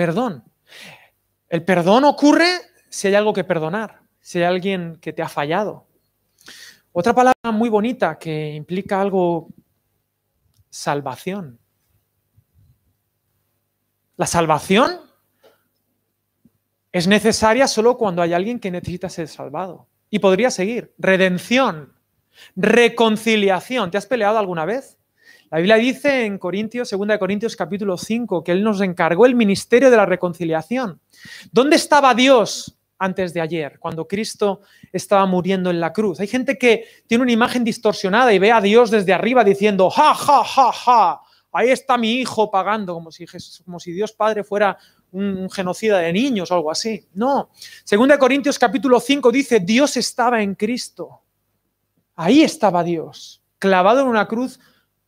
[0.00, 0.42] perdón.
[1.50, 2.48] El perdón ocurre
[2.88, 5.88] si hay algo que perdonar, si hay alguien que te ha fallado.
[6.90, 9.50] Otra palabra muy bonita que implica algo,
[10.70, 11.60] salvación.
[14.16, 15.00] La salvación
[16.92, 19.86] es necesaria solo cuando hay alguien que necesita ser salvado.
[20.08, 20.94] Y podría seguir.
[20.96, 21.92] Redención,
[22.56, 23.90] reconciliación.
[23.90, 24.96] ¿Te has peleado alguna vez?
[25.50, 29.90] La Biblia dice en Corintios, 2 Corintios capítulo 5, que Él nos encargó el ministerio
[29.90, 31.00] de la reconciliación.
[31.50, 34.60] ¿Dónde estaba Dios antes de ayer, cuando Cristo
[34.92, 36.20] estaba muriendo en la cruz?
[36.20, 40.14] Hay gente que tiene una imagen distorsionada y ve a Dios desde arriba diciendo, ja,
[40.14, 43.26] ja, ja, ja, ahí está mi hijo pagando, como si,
[43.64, 44.78] como si Dios Padre fuera
[45.10, 47.08] un genocida de niños o algo así.
[47.14, 47.50] No.
[47.90, 51.22] 2 Corintios capítulo 5 dice, Dios estaba en Cristo.
[52.14, 54.60] Ahí estaba Dios, clavado en una cruz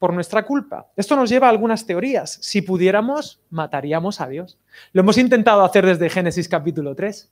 [0.03, 0.91] por nuestra culpa.
[0.97, 2.37] Esto nos lleva a algunas teorías.
[2.43, 4.59] Si pudiéramos, mataríamos a Dios.
[4.93, 7.31] Lo hemos intentado hacer desde Génesis capítulo 3.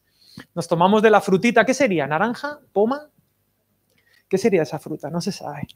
[0.54, 2.06] Nos tomamos de la frutita, ¿qué sería?
[2.06, 2.60] ¿Naranja?
[2.72, 3.10] ¿Poma?
[4.28, 5.10] ¿Qué sería esa fruta?
[5.10, 5.66] No se sabe.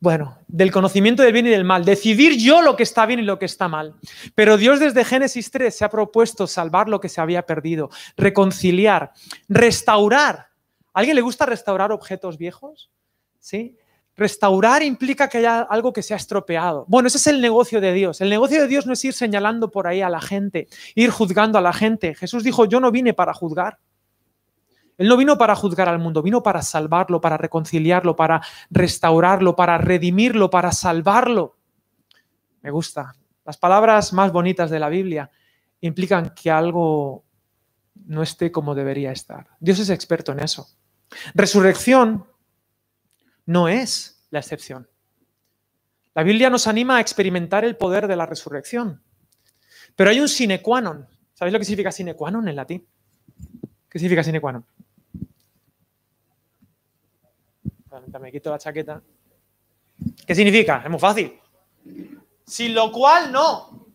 [0.00, 3.22] Bueno, del conocimiento del bien y del mal, decidir yo lo que está bien y
[3.22, 3.94] lo que está mal.
[4.34, 9.12] Pero Dios desde Génesis 3 se ha propuesto salvar lo que se había perdido, reconciliar,
[9.48, 10.48] restaurar.
[10.92, 12.90] ¿A alguien le gusta restaurar objetos viejos?
[13.38, 13.76] ¿Sí?
[14.18, 16.84] Restaurar implica que haya algo que se ha estropeado.
[16.88, 18.20] Bueno, ese es el negocio de Dios.
[18.20, 20.66] El negocio de Dios no es ir señalando por ahí a la gente,
[20.96, 22.16] ir juzgando a la gente.
[22.16, 23.78] Jesús dijo, yo no vine para juzgar.
[24.96, 29.78] Él no vino para juzgar al mundo, vino para salvarlo, para reconciliarlo, para restaurarlo, para
[29.78, 31.56] redimirlo, para salvarlo.
[32.62, 33.14] Me gusta.
[33.44, 35.30] Las palabras más bonitas de la Biblia
[35.80, 37.24] implican que algo
[38.06, 39.46] no esté como debería estar.
[39.60, 40.66] Dios es experto en eso.
[41.34, 42.26] Resurrección
[43.48, 44.88] no es la excepción.
[46.14, 49.02] La Biblia nos anima a experimentar el poder de la resurrección.
[49.96, 51.08] Pero hay un sine qua non.
[51.32, 52.86] ¿Sabéis lo que significa sine qua non en latín?
[53.88, 54.66] ¿Qué significa sine qua non?
[58.20, 59.00] Me quito la chaqueta.
[60.26, 60.82] ¿Qué significa?
[60.84, 61.40] Es muy fácil.
[62.44, 63.88] Sin lo cual no.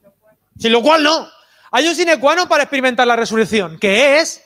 [0.58, 1.28] Sin lo cual no.
[1.72, 4.44] Hay un sine qua non para experimentar la resurrección, que es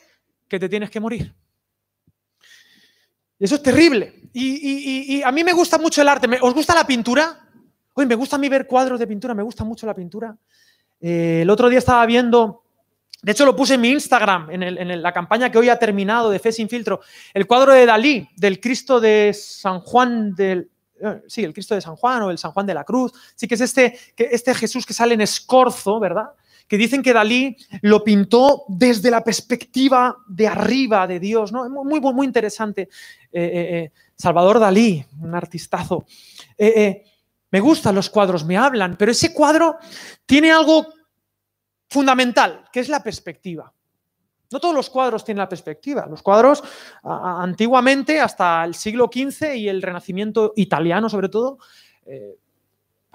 [0.50, 1.34] que te tienes que morir.
[3.40, 4.22] Y eso es terrible.
[4.34, 6.28] Y, a mí me gusta mucho el arte.
[6.42, 7.40] ¿Os gusta la pintura?
[7.94, 10.36] Hoy me gusta a mí ver cuadros de pintura, me gusta mucho la pintura.
[11.00, 12.64] Eh, el otro día estaba viendo,
[13.24, 16.38] de hecho lo puse en mi Instagram, en, la campaña que hoy ha terminado de
[16.38, 17.02] Fe sin filtro,
[17.34, 20.70] el cuadro de Dalí, del Cristo de San Juan del...
[21.00, 23.12] Eh, sí, el Cristo de San Juan o el San Juan de la Cruz.
[23.36, 26.30] Sí que es este, que este Jesús que sale en escorzo, ¿verdad?
[26.68, 31.70] Que dicen que Dalí lo pintó desde la perspectiva de arriba de Dios, ¿no?
[31.70, 32.90] Muy, muy, interesante.
[33.32, 36.06] Eh, eh, eh, Salvador Dalí, un artistazo.
[36.58, 39.78] me gustan los cuadros, me hablan, pero ese cuadro
[40.26, 40.88] tiene algo
[41.90, 43.72] fundamental, que es la perspectiva.
[44.52, 46.06] No todos los cuadros tienen la perspectiva.
[46.10, 46.64] Los cuadros
[47.04, 51.60] antiguamente, hasta el siglo XV y el Renacimiento italiano sobre todo,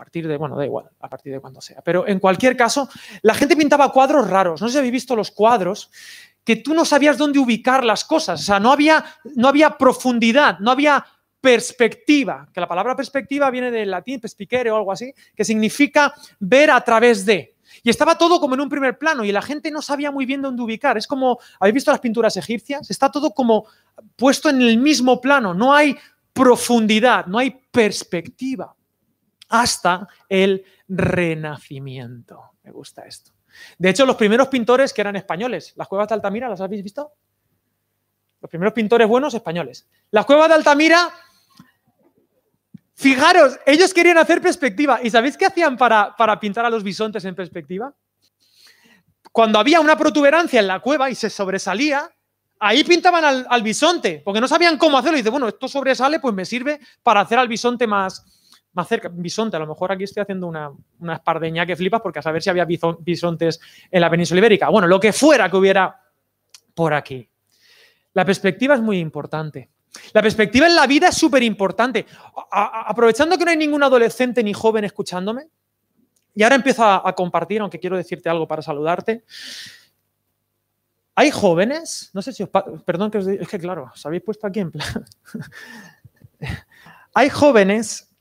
[0.03, 1.81] partir de, bueno, da igual, a partir de cuando sea.
[1.81, 2.89] Pero en cualquier caso,
[3.23, 4.61] la gente pintaba cuadros raros.
[4.61, 5.93] No sé si habéis visto los cuadros
[6.43, 8.41] que tú no sabías dónde ubicar las cosas.
[8.41, 9.05] O sea, no había,
[9.37, 11.07] no había profundidad, no había
[11.41, 16.73] perspectiva, que la palabra perspectiva viene del latín perspicere o algo así, que significa ver
[16.73, 17.55] a través de.
[17.85, 20.43] Y estaba todo como en un primer plano y la gente no sabía muy bien
[20.43, 20.99] dónde ubicar.
[20.99, 22.91] Es como, ¿habéis visto las pinturas egipcias?
[22.91, 23.67] Está todo como
[24.17, 25.97] puesto en el mismo plano, no hay
[26.33, 28.75] profundidad, no hay perspectiva
[29.53, 32.53] hasta el Renacimiento.
[32.65, 33.33] Me gusta esto.
[33.79, 37.13] De hecho, los primeros pintores que eran españoles, las cuevas de Altamira, ¿las habéis visto?
[38.41, 39.87] Los primeros pintores buenos españoles.
[40.11, 41.11] Las cuevas de Altamira,
[42.95, 45.01] fijaros, ellos querían hacer perspectiva.
[45.03, 47.95] ¿Y sabéis qué hacían para, para pintar a los bisontes en perspectiva?
[49.31, 52.11] Cuando había una protuberancia en la cueva y se sobresalía,
[52.59, 55.19] ahí pintaban al, al bisonte, porque no sabían cómo hacerlo.
[55.19, 58.25] Y dice, bueno, esto sobresale, pues me sirve para hacer al bisonte más,
[58.75, 62.21] más cerca, bisonte, a lo mejor aquí estoy haciendo una, una espardeña que flipas porque
[62.21, 63.61] a saber si había bisontes
[63.91, 64.69] en la península ibérica.
[64.69, 66.01] Bueno, lo que fuera que hubiera
[66.75, 67.29] por aquí.
[68.15, 69.71] La perspectiva es muy importante.
[70.13, 72.07] La perspectiva en la vida es súper importante.
[72.51, 75.49] Aprovechando que no hay ningún adolescente ni joven escuchándome,
[76.35, 79.25] y ahora empiezo a, compartir, aunque quiero decirte algo para saludarte.
[81.15, 82.49] Hay jóvenes, no sé si os...
[82.87, 85.05] Perdón que os es que claro, os habéis puesto aquí en plan...
[87.15, 88.12] Hay jóvenes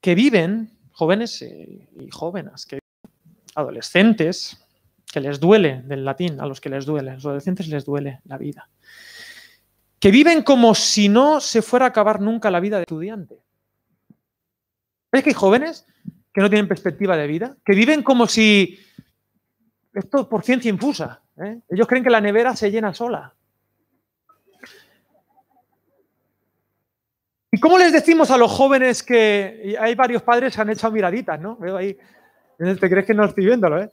[0.00, 2.78] que viven, jóvenes y jóvenes, que
[3.54, 4.64] adolescentes,
[5.10, 8.20] que les duele del latín, a los que les duele, a los adolescentes les duele
[8.24, 8.68] la vida,
[9.98, 13.42] que viven como si no se fuera a acabar nunca la vida de estudiante.
[15.10, 15.86] ¿Ves que hay jóvenes
[16.32, 17.56] que no tienen perspectiva de vida?
[17.64, 18.78] Que viven como si
[19.92, 21.22] Esto es por ciencia infusa.
[21.42, 21.60] ¿eh?
[21.68, 23.34] Ellos creen que la nevera se llena sola.
[27.58, 31.40] ¿Y cómo les decimos a los jóvenes que hay varios padres que han echado miraditas,
[31.40, 31.56] ¿no?
[31.56, 31.98] Veo ahí.
[32.56, 33.90] ¿Te crees que no estoy viéndolo, eh?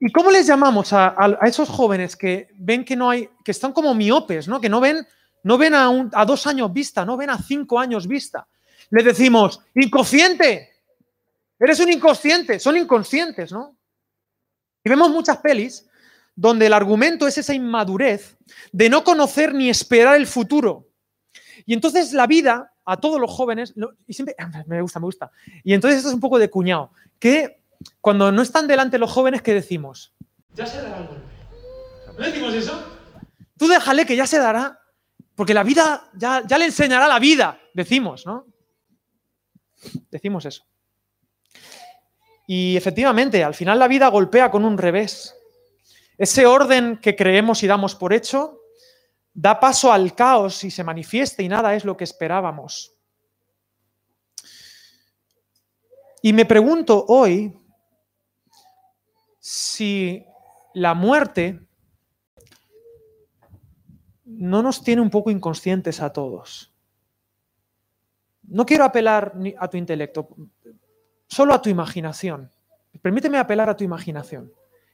[0.00, 3.94] ¿Y cómo les llamamos a, esos jóvenes que ven que no hay, que están como
[3.94, 4.58] miopes, ¿no?
[4.58, 5.06] Que no ven,
[5.42, 8.48] no ven a, a dos años vista, no ven a cinco años vista.
[8.88, 10.70] Les decimos, inconsciente,
[11.60, 13.76] eres un inconsciente, son inconscientes, ¿no?
[14.82, 15.86] Y vemos muchas pelis
[16.34, 18.38] donde el argumento es esa inmadurez
[18.72, 20.86] de no conocer ni esperar el futuro.
[21.66, 23.74] Y entonces la vida, a todos los jóvenes,
[24.06, 24.34] y siempre,
[24.66, 25.30] me gusta, me gusta.
[25.64, 27.62] Y entonces esto es un poco de cuñado, que
[28.00, 30.12] cuando no están delante los jóvenes, ¿qué decimos?
[30.54, 31.22] Ya se dará el golpe.
[32.18, 32.98] ¿No decimos eso?
[33.56, 34.80] Tú déjale que ya se dará,
[35.34, 38.46] porque la vida, ya, ya le enseñará la vida, decimos, ¿no?
[40.10, 40.64] Decimos eso.
[42.46, 45.34] Y efectivamente, al final la vida golpea con un revés.
[46.18, 48.61] Ese orden que creemos y damos por hecho
[49.34, 52.94] da paso al caos y se manifiesta y nada es lo que esperábamos.
[56.22, 57.52] Y me pregunto hoy
[59.40, 60.24] si
[60.74, 61.60] la muerte
[64.24, 66.72] no nos tiene un poco inconscientes a todos.
[68.44, 70.28] No quiero apelar a tu intelecto,
[71.26, 72.50] solo a tu imaginación.
[73.00, 74.52] Permíteme apelar a tu imaginación.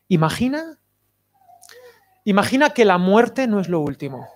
[0.09, 0.79] Imagina,
[2.31, 4.29] imagina que la muerte no es lo último.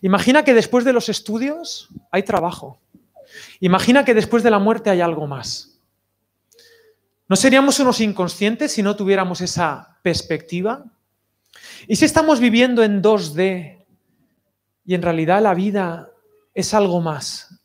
[0.00, 2.80] Imagina que después de los estudios hay trabajo.
[3.60, 5.80] Imagina que después de la muerte hay algo más.
[7.28, 10.84] ¿No seríamos unos inconscientes si no tuviéramos esa perspectiva?
[11.86, 13.86] ¿Y si estamos viviendo en 2D
[14.84, 16.10] y en realidad la vida
[16.52, 17.60] es algo más?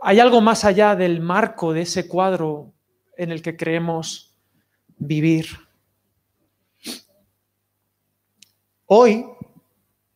[0.00, 2.72] Hay algo más allá del marco de ese cuadro
[3.16, 4.36] en el que creemos
[4.96, 5.65] vivir.
[8.88, 9.26] Hoy,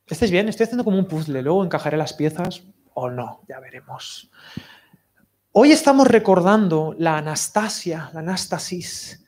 [0.06, 2.62] estés bien, estoy haciendo como un puzzle, luego encajaré las piezas
[2.94, 4.30] o no, ya veremos.
[5.50, 9.26] Hoy estamos recordando la Anastasia, la Anastasis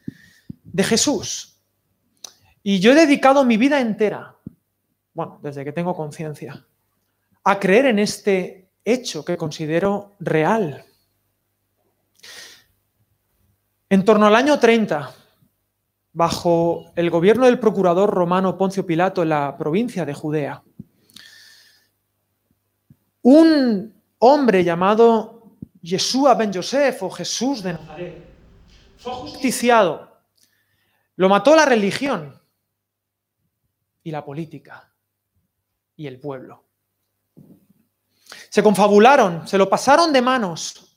[0.62, 1.60] de Jesús.
[2.62, 4.36] Y yo he dedicado mi vida entera,
[5.12, 6.64] bueno, desde que tengo conciencia,
[7.42, 10.84] a creer en este hecho que considero real.
[13.90, 15.12] En torno al año 30,
[16.12, 20.62] bajo el gobierno del procurador romano Poncio Pilato en la provincia de Judea,
[23.22, 28.32] un hombre llamado Yeshua ben Yosef o Jesús de Nazaret
[28.96, 30.08] fue justiciado.
[31.16, 32.40] Lo mató la religión
[34.02, 34.92] y la política
[35.96, 36.64] y el pueblo.
[38.48, 40.96] Se confabularon, se lo pasaron de manos.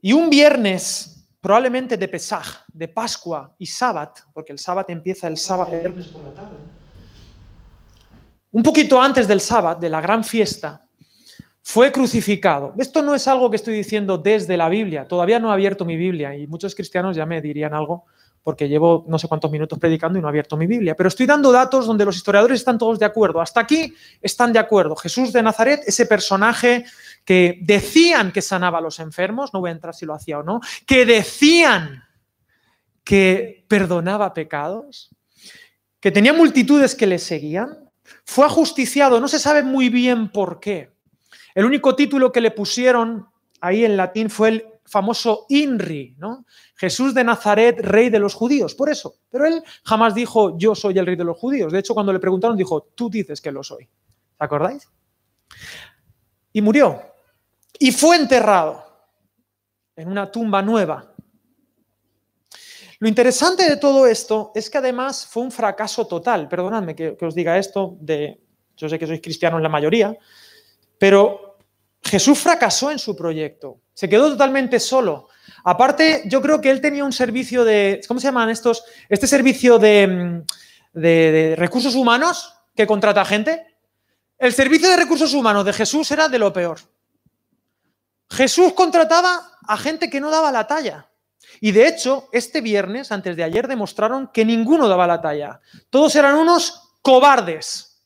[0.00, 5.36] Y un viernes, probablemente de Pesaj, de Pascua y Sábat, porque el Sábat empieza el
[5.36, 5.72] sábado
[8.50, 10.84] un poquito antes del Sábat, de la gran fiesta,
[11.62, 12.72] fue crucificado.
[12.78, 15.96] Esto no es algo que estoy diciendo desde la Biblia, todavía no he abierto mi
[15.96, 18.06] Biblia y muchos cristianos ya me dirían algo
[18.42, 21.26] porque llevo no sé cuántos minutos predicando y no he abierto mi Biblia, pero estoy
[21.26, 23.42] dando datos donde los historiadores están todos de acuerdo.
[23.42, 24.96] Hasta aquí están de acuerdo.
[24.96, 26.86] Jesús de Nazaret, ese personaje
[27.28, 30.42] que decían que sanaba a los enfermos, no voy a entrar si lo hacía o
[30.42, 32.04] no, que decían
[33.04, 35.10] que perdonaba pecados,
[36.00, 37.90] que tenía multitudes que le seguían,
[38.24, 40.90] fue ajusticiado, no se sabe muy bien por qué.
[41.54, 43.28] El único título que le pusieron
[43.60, 46.46] ahí en latín fue el famoso INRI, ¿no?
[46.76, 49.16] Jesús de Nazaret, rey de los judíos, por eso.
[49.28, 51.74] Pero él jamás dijo, yo soy el rey de los judíos.
[51.74, 53.84] De hecho, cuando le preguntaron, dijo, tú dices que lo soy.
[53.84, 54.88] ¿Te acordáis?
[56.54, 57.02] Y murió.
[57.78, 58.84] Y fue enterrado
[59.96, 61.12] en una tumba nueva.
[63.00, 66.48] Lo interesante de todo esto es que además fue un fracaso total.
[66.48, 67.96] Perdonadme que, os diga esto,
[68.76, 70.16] yo sé que sois cristianos la mayoría,
[70.98, 71.58] pero
[72.02, 75.28] Jesús fracasó en su proyecto, se quedó totalmente solo.
[75.64, 78.84] Aparte, yo creo que él tenía un servicio de, ¿cómo se llaman estos?
[79.08, 80.42] Este servicio de,
[80.92, 83.64] de, recursos humanos que contrata gente.
[84.38, 86.78] El servicio de recursos humanos de Jesús era de lo peor.
[88.30, 91.08] Jesús contrataba a gente que no daba la talla.
[91.60, 95.60] Y de hecho, este viernes, antes de ayer, demostraron que ninguno daba la talla.
[95.90, 98.02] Todos eran unos cobardes.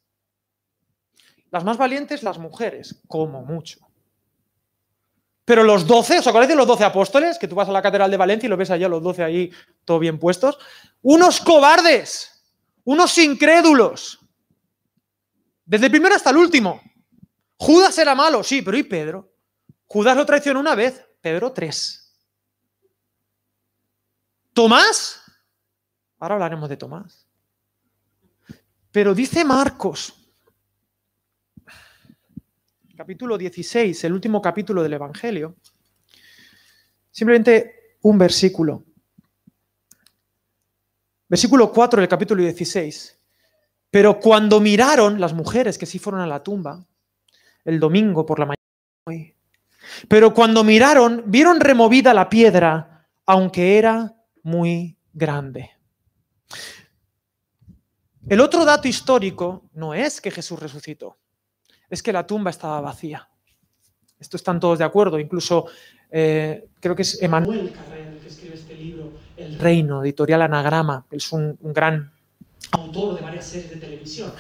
[1.50, 3.79] Las más valientes, las mujeres, como mucho.
[5.45, 7.38] Pero los doce, ¿os acordáis de los doce apóstoles?
[7.38, 9.50] Que tú vas a la Catedral de Valencia y lo ves allá, los doce ahí,
[9.85, 10.57] todo bien puestos.
[11.02, 12.45] Unos cobardes,
[12.85, 14.21] unos incrédulos.
[15.64, 16.81] Desde el primero hasta el último.
[17.57, 19.32] Judas era malo, sí, pero ¿y Pedro?
[19.92, 22.16] Judas lo traicionó una vez, Pedro tres.
[24.54, 25.20] Tomás,
[26.18, 27.26] Ahora hablaremos de Tomás.
[28.90, 30.14] Pero dice Marcos,
[32.96, 35.56] capítulo 16, el último capítulo del Evangelio,
[37.11, 38.87] simplemente un versículo.
[41.28, 43.18] Versículo 4 del capítulo 16.
[43.90, 46.82] Pero cuando miraron las mujeres que sí fueron a la tumba,
[47.66, 49.34] el domingo por la mañana,
[50.08, 55.70] pero cuando miraron, vieron removida la piedra, aunque era muy grande.
[58.28, 61.18] El otro dato histórico no es que Jesús resucitó,
[61.90, 63.28] es que la tumba estaba vacía.
[64.18, 65.66] Esto están todos de acuerdo, incluso
[66.11, 71.06] eh, creo que es Emanuel Carrera el que escribe este libro, El Reino, editorial Anagrama,
[71.11, 72.12] es un, un gran
[72.70, 74.32] autor de varias series de televisión.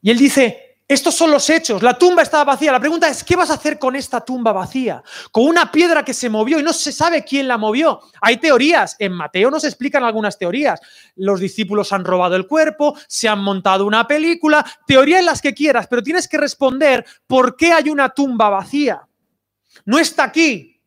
[0.00, 1.82] Y él dice, estos son los hechos.
[1.82, 2.72] La tumba estaba vacía.
[2.72, 5.02] La pregunta es, ¿qué vas a hacer con esta tumba vacía?
[5.30, 8.00] Con una piedra que se movió y no se sabe quién la movió.
[8.20, 8.96] Hay teorías.
[8.98, 10.80] En Mateo nos explican algunas teorías.
[11.16, 15.86] Los discípulos han robado el cuerpo, se han montado una película, teorías las que quieras,
[15.88, 19.06] pero tienes que responder por qué hay una tumba vacía.
[19.84, 20.80] No está aquí,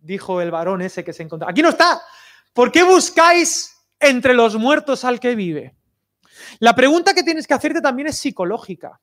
[0.00, 1.48] dijo el varón ese que se encontró.
[1.48, 2.00] Aquí no está.
[2.52, 5.74] ¿Por qué buscáis entre los muertos al que vive?
[6.58, 9.00] La pregunta que tienes que hacerte también es psicológica.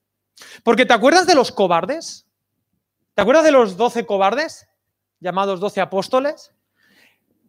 [0.63, 2.25] Porque ¿te acuerdas de los cobardes?
[3.13, 4.67] ¿Te acuerdas de los doce cobardes?
[5.19, 6.51] Llamados doce apóstoles.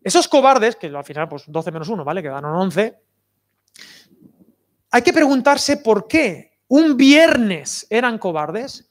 [0.02, 2.22] Esos cobardes, que al final, pues 12 menos 1, ¿vale?
[2.22, 2.96] Quedaron 11.
[4.92, 8.88] Hay que preguntarse por qué un viernes eran cobardes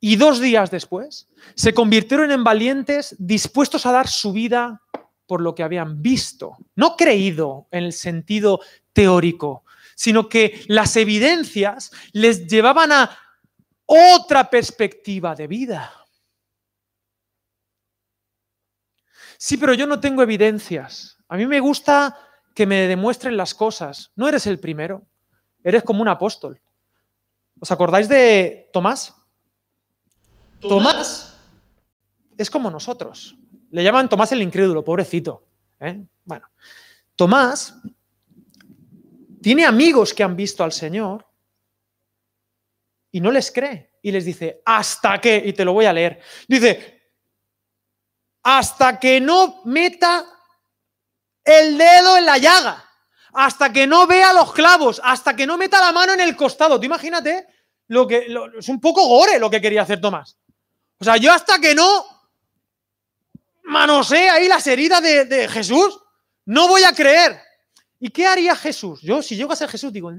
[0.00, 4.82] y dos días después se convirtieron en valientes dispuestos a dar su vida
[5.26, 8.60] por lo que habían visto, no creído en el sentido
[8.92, 13.18] teórico, sino que las evidencias les llevaban a
[13.86, 15.92] otra perspectiva de vida.
[19.38, 21.18] Sí, pero yo no tengo evidencias.
[21.28, 22.16] A mí me gusta
[22.54, 24.12] que me demuestren las cosas.
[24.16, 25.06] No eres el primero,
[25.62, 26.60] eres como un apóstol.
[27.60, 29.14] ¿Os acordáis de Tomás?
[30.60, 31.38] Tomás
[32.36, 33.36] es como nosotros.
[33.70, 35.46] Le llaman Tomás el incrédulo, pobrecito.
[35.80, 36.06] ¿eh?
[36.24, 36.48] Bueno,
[37.14, 37.74] Tomás
[39.42, 41.26] tiene amigos que han visto al Señor
[43.16, 43.92] y no les cree.
[44.02, 45.42] Y les dice, ¿hasta qué?
[45.42, 46.20] Y te lo voy a leer.
[46.46, 47.02] Dice,
[48.42, 50.26] hasta que no meta
[51.42, 52.84] el dedo en la llaga,
[53.32, 56.78] hasta que no vea los clavos, hasta que no meta la mano en el costado.
[56.78, 57.46] Tú imagínate
[57.88, 58.26] lo que
[58.58, 60.36] es un poco gore lo que quería hacer Tomás.
[60.98, 62.04] O sea, yo hasta que no
[63.64, 66.02] manosee ahí las heridas de Jesús,
[66.44, 67.40] no voy a creer.
[67.98, 69.00] ¿Y qué haría Jesús?
[69.00, 70.12] Yo, si llego a ser Jesús, digo,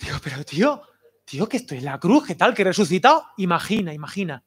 [0.00, 0.82] Digo, pero tío,
[1.24, 2.54] tío, que estoy en la cruz, ¿qué tal?
[2.54, 3.24] Que he resucitado.
[3.36, 4.44] Imagina, imagina.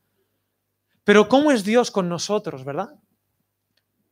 [1.04, 2.96] Pero ¿cómo es Dios con nosotros, verdad?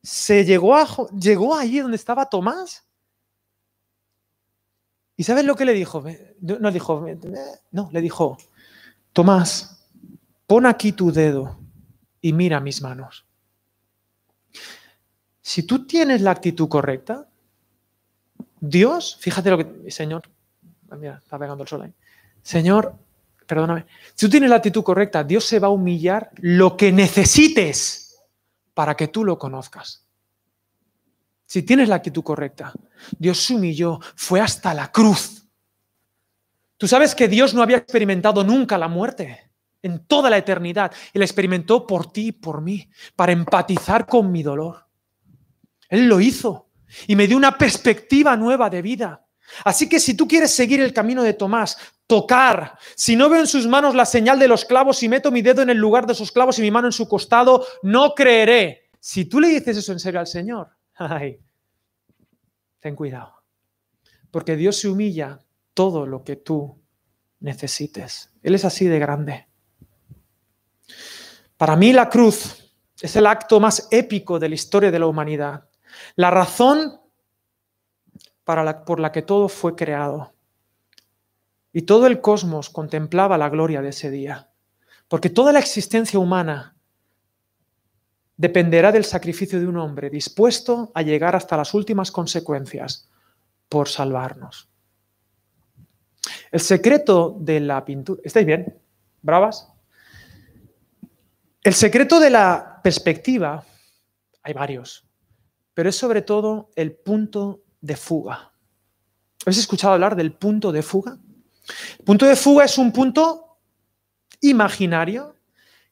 [0.02, 0.86] Se llegó, a,
[1.18, 2.86] llegó allí donde estaba Tomás.
[5.16, 6.02] ¿Y sabes lo que le dijo?
[6.40, 7.06] No dijo,
[7.70, 8.38] no, le dijo,
[9.12, 9.86] Tomás,
[10.46, 11.60] pon aquí tu dedo
[12.20, 13.26] y mira mis manos.
[15.42, 17.28] Si tú tienes la actitud correcta,
[18.60, 20.22] Dios, fíjate lo que, Señor,
[20.98, 21.92] mira, está pegando el sol ahí.
[22.42, 22.94] Señor,
[23.46, 28.22] perdóname, si tú tienes la actitud correcta, Dios se va a humillar lo que necesites
[28.74, 30.06] para que tú lo conozcas.
[31.46, 32.72] Si tienes la actitud correcta,
[33.18, 35.48] Dios se humilló, fue hasta la cruz.
[36.76, 39.50] Tú sabes que Dios no había experimentado nunca la muerte
[39.82, 40.92] en toda la eternidad.
[41.12, 44.86] Él experimentó por ti y por mí, para empatizar con mi dolor.
[45.88, 46.68] Él lo hizo
[47.06, 49.26] y me dio una perspectiva nueva de vida.
[49.64, 51.76] Así que si tú quieres seguir el camino de Tomás,
[52.06, 55.42] tocar, si no veo en sus manos la señal de los clavos y meto mi
[55.42, 58.90] dedo en el lugar de sus clavos y mi mano en su costado, no creeré.
[58.98, 61.38] Si tú le dices eso en serio al Señor, ay,
[62.78, 63.34] ten cuidado.
[64.30, 65.40] Porque Dios se humilla
[65.74, 66.80] todo lo que tú
[67.40, 68.32] necesites.
[68.42, 69.48] Él es así de grande.
[71.56, 75.68] Para mí la cruz es el acto más épico de la historia de la humanidad.
[76.16, 77.00] La razón
[78.84, 80.32] por la que todo fue creado.
[81.72, 84.50] Y todo el cosmos contemplaba la gloria de ese día,
[85.08, 86.76] porque toda la existencia humana
[88.36, 93.08] dependerá del sacrificio de un hombre dispuesto a llegar hasta las últimas consecuencias
[93.68, 94.68] por salvarnos.
[96.50, 98.20] El secreto de la pintura...
[98.24, 98.78] ¿Estáis bien?
[99.22, 99.68] ¿Bravas?
[101.62, 103.62] El secreto de la perspectiva,
[104.42, 105.06] hay varios,
[105.74, 108.52] pero es sobre todo el punto de fuga.
[109.44, 111.18] ¿Habéis escuchado hablar del punto de fuga?
[111.98, 113.58] El punto de fuga es un punto
[114.40, 115.34] imaginario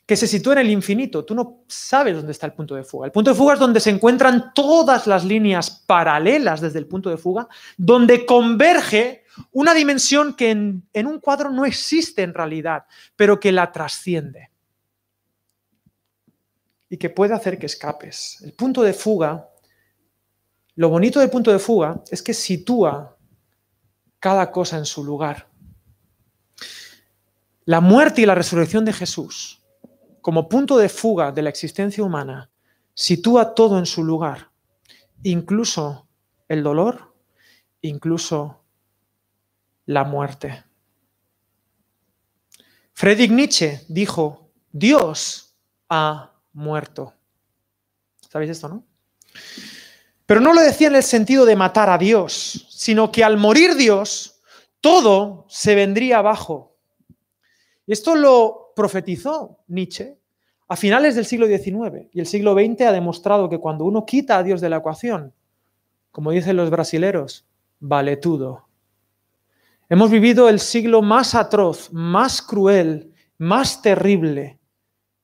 [0.05, 1.25] que se sitúa en el infinito.
[1.25, 3.07] Tú no sabes dónde está el punto de fuga.
[3.07, 7.11] El punto de fuga es donde se encuentran todas las líneas paralelas desde el punto
[7.11, 12.85] de fuga, donde converge una dimensión que en, en un cuadro no existe en realidad,
[13.17, 14.51] pero que la trasciende
[16.89, 18.41] y que puede hacer que escapes.
[18.43, 19.49] El punto de fuga,
[20.79, 23.17] lo bonito del punto de fuga es que sitúa
[24.21, 25.49] cada cosa en su lugar.
[27.65, 29.61] La muerte y la resurrección de Jesús,
[30.21, 32.49] como punto de fuga de la existencia humana,
[32.95, 34.53] sitúa todo en su lugar,
[35.25, 36.07] incluso
[36.47, 37.13] el dolor,
[37.81, 38.63] incluso
[39.85, 40.63] la muerte.
[42.93, 45.57] Friedrich Nietzsche dijo, Dios
[45.89, 47.15] ha muerto.
[48.31, 48.85] ¿Sabéis esto, no?
[50.29, 53.77] Pero no lo decía en el sentido de matar a Dios, sino que al morir
[53.77, 54.43] Dios,
[54.83, 56.77] todo se vendría abajo.
[57.87, 60.19] Esto lo profetizó Nietzsche
[60.69, 62.09] a finales del siglo XIX.
[62.13, 65.33] Y el siglo XX ha demostrado que cuando uno quita a Dios de la ecuación,
[66.11, 67.47] como dicen los brasileros,
[67.81, 68.69] vale todo.
[69.89, 74.59] Hemos vivido el siglo más atroz, más cruel, más terrible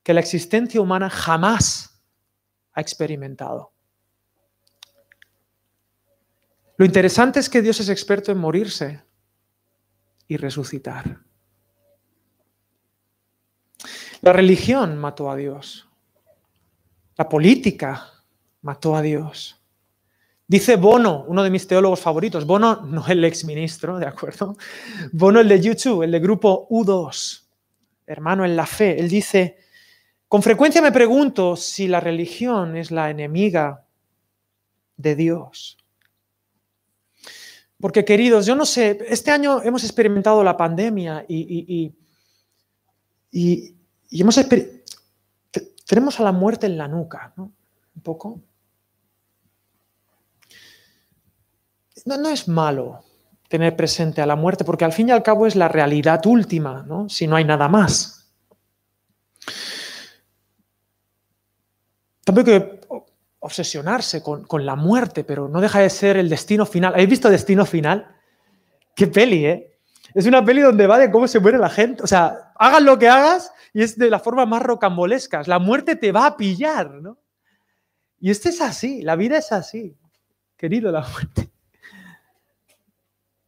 [0.01, 2.01] que la existencia humana jamás
[2.73, 3.74] ha experimentado.
[6.77, 9.01] Lo interesante es que Dios es experto en morirse
[10.27, 11.19] y resucitar.
[14.21, 15.87] La religión mató a Dios.
[17.17, 18.09] La política
[18.61, 19.61] mató a Dios.
[20.47, 24.57] Dice Bono, uno de mis teólogos favoritos, Bono no el exministro, ¿de acuerdo?
[25.11, 27.45] Bono el de YouTube, el de grupo U2,
[28.05, 28.99] hermano en la fe.
[28.99, 29.57] Él dice,
[30.27, 33.85] con frecuencia me pregunto si la religión es la enemiga
[34.97, 35.77] de Dios.
[37.79, 41.93] Porque queridos, yo no sé, este año hemos experimentado la pandemia y,
[43.31, 43.75] y,
[44.11, 44.39] hemos
[45.85, 47.51] tenemos a la muerte en la nuca, ¿no?
[47.95, 48.41] Un poco.
[52.05, 53.03] No, no es malo
[53.47, 56.83] tener presente a la muerte, porque al fin y al cabo es la realidad última,
[56.83, 57.09] ¿no?
[57.09, 58.31] Si no hay nada más.
[62.23, 62.51] Tampoco
[63.45, 66.93] obsesionarse con, la muerte, pero no deja de ser el destino final.
[66.93, 68.07] ¿Habéis visto Destino Final?
[68.95, 69.77] Qué peli, ¿eh?
[70.15, 72.01] Es una peli donde va de cómo se muere la gente.
[72.01, 75.43] O sea, hagas lo que hagas y es de la forma más rocambolesca.
[75.45, 77.19] La muerte te va a pillar, ¿no?
[78.19, 79.95] Y esto es así, la vida es así.
[80.57, 81.51] Querido, la muerte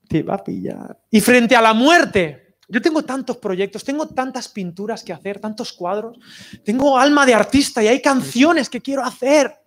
[0.08, 1.00] te va a pillar.
[1.10, 5.74] Y frente a la muerte, yo tengo tantos proyectos, tengo tantas pinturas que hacer, tantos
[5.74, 6.20] cuadros,
[6.64, 9.67] tengo alma de artista y hay canciones que quiero hacer.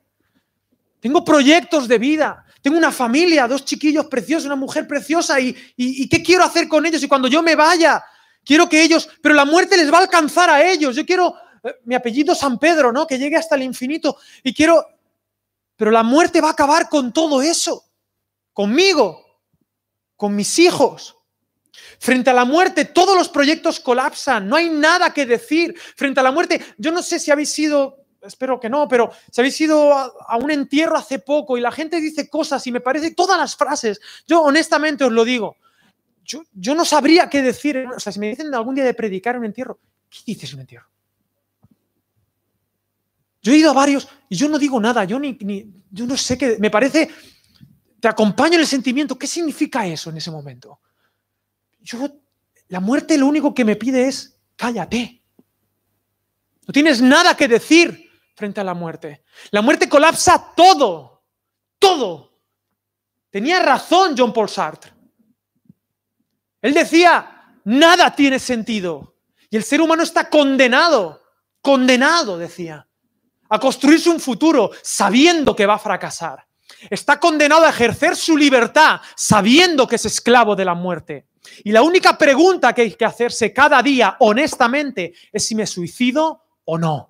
[1.01, 6.09] Tengo proyectos de vida, tengo una familia, dos chiquillos preciosos, una mujer preciosa y, y,
[6.09, 7.03] ¿qué quiero hacer con ellos?
[7.03, 8.05] Y cuando yo me vaya,
[8.45, 10.95] quiero que ellos, pero la muerte les va a alcanzar a ellos.
[10.95, 11.35] Yo quiero,
[11.65, 13.07] eh, mi apellido San Pedro, ¿no?
[13.07, 14.87] Que llegue hasta el infinito y quiero,
[15.77, 17.85] pero la muerte va a acabar con todo eso,
[18.53, 19.25] conmigo,
[20.17, 21.17] con mis hijos.
[21.99, 25.75] Frente a la muerte, todos los proyectos colapsan, no hay nada que decir.
[25.97, 29.41] Frente a la muerte, yo no sé si habéis sido, espero que no, pero si
[29.41, 33.13] habéis ido a, un entierro hace poco y la gente dice cosas y me parece
[33.13, 35.57] todas las frases, yo honestamente os lo digo,
[36.25, 37.87] yo, yo no sabría qué decir.
[37.95, 39.79] O sea, si me dicen algún día de predicar un entierro,
[40.09, 40.87] ¿qué dices un entierro?
[43.43, 46.17] Yo he ido a varios y yo no digo nada, yo ni, ni yo no
[46.17, 47.09] sé qué, me parece,
[47.99, 50.79] te acompaño en el sentimiento, ¿qué significa eso en ese momento?
[51.83, 52.21] yo,
[52.69, 55.23] la muerte lo único que me pide es, cállate.
[56.67, 58.10] No tienes nada que decir
[58.41, 59.23] frente a la muerte.
[59.51, 61.27] La muerte colapsa todo,
[61.79, 62.33] todo.
[63.29, 64.93] Tenía razón John Paul Sartre.
[66.63, 69.17] Él decía, nada tiene sentido.
[69.51, 71.23] Y el ser humano está condenado,
[71.61, 72.89] condenado, decía,
[73.51, 76.47] a construirse un futuro sabiendo que va a fracasar.
[76.89, 81.27] Está condenado a ejercer su libertad sabiendo que es esclavo de la muerte.
[81.63, 86.45] Y la única pregunta que hay que hacerse cada día, honestamente, es si me suicido
[86.65, 87.10] o no.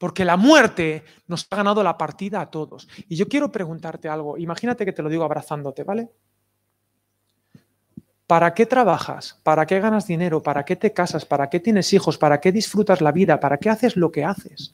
[0.00, 2.88] Porque la muerte nos ha ganado la partida a todos.
[3.06, 4.38] Y yo quiero preguntarte algo.
[4.38, 6.08] Imagínate que te lo digo abrazándote, ¿vale?
[8.26, 9.38] ¿Para qué trabajas?
[9.42, 10.42] ¿Para qué ganas dinero?
[10.42, 11.26] ¿Para qué te casas?
[11.26, 12.16] ¿Para qué tienes hijos?
[12.16, 13.38] ¿Para qué disfrutas la vida?
[13.38, 14.72] ¿Para qué haces lo que haces?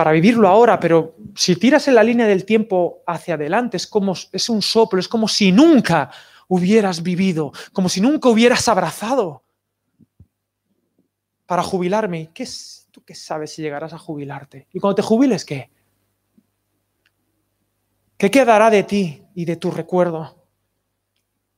[0.00, 4.14] para vivirlo ahora, pero si tiras en la línea del tiempo hacia adelante, es como
[4.32, 6.10] es un soplo, es como si nunca
[6.48, 9.42] hubieras vivido, como si nunca hubieras abrazado
[11.44, 12.30] para jubilarme.
[12.32, 12.46] ¿Qué,
[12.90, 14.66] ¿Tú qué sabes si llegarás a jubilarte?
[14.72, 15.70] Y cuando te jubiles, ¿qué?
[18.16, 20.44] ¿Qué quedará de ti y de tu recuerdo?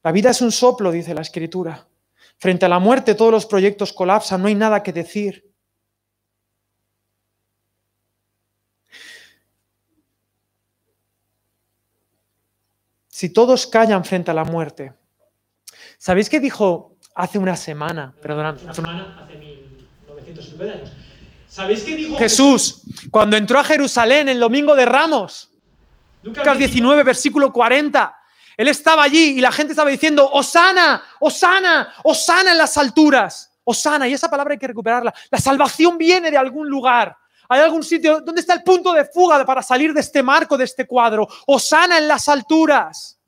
[0.03, 1.89] La vida es un soplo, dice la escritura.
[2.37, 5.51] Frente a la muerte todos los proyectos colapsan, no hay nada que decir.
[13.09, 14.93] Si todos callan frente a la muerte.
[15.99, 18.15] ¿Sabéis qué dijo hace una semana?
[18.21, 21.02] Perdón, una semana, hace 1950 años.
[21.53, 25.51] ¿Sabéis qué dijo Jesús cuando entró a Jerusalén el domingo de Ramos?
[26.23, 28.17] Lucas 19, versículo 40.
[28.57, 33.53] Él estaba allí y la gente estaba diciendo, Osana, Osana, Osana en las alturas.
[33.65, 35.13] Osana, y esa palabra hay que recuperarla.
[35.31, 37.15] La salvación viene de algún lugar.
[37.51, 38.23] ¿Hay algún sitio?
[38.23, 41.29] ¿Dónde está el punto de fuga para salir de este marco, de este cuadro?
[41.47, 43.21] Osana en las alturas.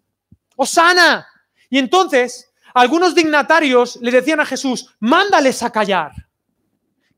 [0.56, 1.28] Osana.
[1.68, 6.12] Y entonces, algunos dignatarios le decían a Jesús, mándales a callar.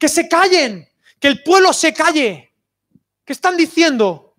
[0.00, 0.88] Que se callen,
[1.26, 2.54] que el pueblo se calle.
[3.24, 4.36] ¿Qué están diciendo?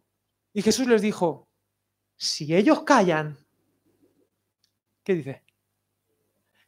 [0.54, 1.50] Y Jesús les dijo,
[2.16, 3.38] si ellos callan,
[5.04, 5.44] ¿qué dice?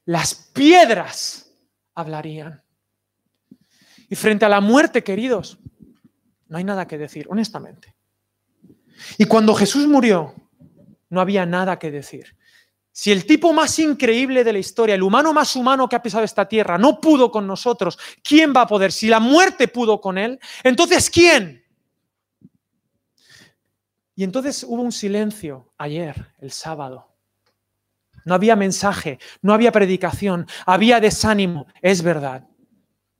[0.04, 1.50] Las piedras
[1.96, 2.62] hablarían.
[4.10, 5.58] Y frente a la muerte, queridos,
[6.50, 7.96] no hay nada que decir, honestamente.
[9.18, 10.36] Y cuando Jesús murió,
[11.10, 12.36] no había nada que decir.
[13.00, 16.26] Si el tipo más increíble de la historia, el humano más humano que ha pisado
[16.26, 18.92] esta tierra, no pudo con nosotros, ¿quién va a poder?
[18.92, 21.64] Si la muerte pudo con él, entonces ¿quién?
[24.16, 27.16] Y entonces hubo un silencio ayer, el sábado.
[28.26, 31.68] No había mensaje, no había predicación, había desánimo.
[31.82, 32.50] Es verdad.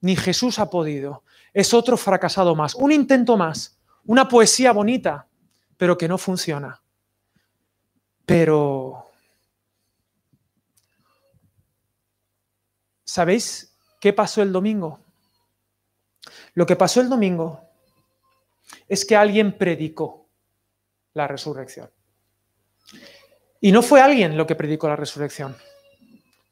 [0.02, 1.24] Ni Jesús ha podido.
[1.54, 5.30] Es otro fracasado más, un intento más, una poesía bonita,
[5.78, 6.82] pero que no funciona.
[8.26, 8.99] Pero...
[13.10, 15.00] ¿Sabéis qué pasó el domingo?
[16.54, 17.60] Lo que pasó el domingo
[18.88, 20.30] es que alguien predicó
[21.16, 21.90] la resurrección.
[23.60, 25.58] Y no fue alguien lo que predicó la resurrección,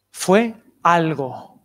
[0.09, 1.61] fue algo.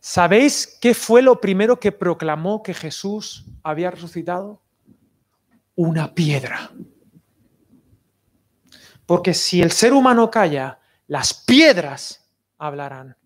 [0.00, 4.62] ¿Sabéis qué fue lo primero que proclamó que Jesús había resucitado?
[5.74, 6.70] Una piedra.
[9.04, 12.19] Porque si el ser humano calla, las piedras
[12.60, 13.16] hablarán.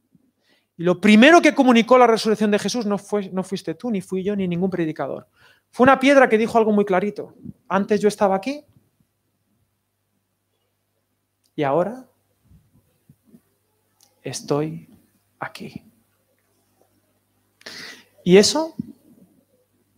[0.76, 4.00] Y lo primero que comunicó la resurrección de Jesús no, fue, no fuiste tú, ni
[4.00, 5.28] fui yo, ni ningún predicador.
[5.70, 7.34] Fue una piedra que dijo algo muy clarito.
[7.68, 8.64] Antes yo estaba aquí
[11.54, 12.06] y ahora
[14.22, 14.88] estoy
[15.38, 15.84] aquí.
[18.24, 18.74] Y eso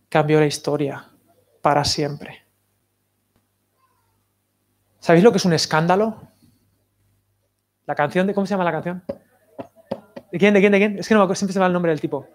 [0.09, 1.09] cambió la historia
[1.61, 2.43] para siempre.
[4.99, 6.21] ¿Sabéis lo que es un escándalo?
[7.85, 8.33] La canción de.
[8.33, 9.03] ¿Cómo se llama la canción?
[10.31, 10.53] ¿De quién?
[10.53, 10.71] ¿De quién?
[10.71, 10.99] ¿De quién?
[10.99, 12.27] Es que no me acuerdo, siempre se me va el nombre del tipo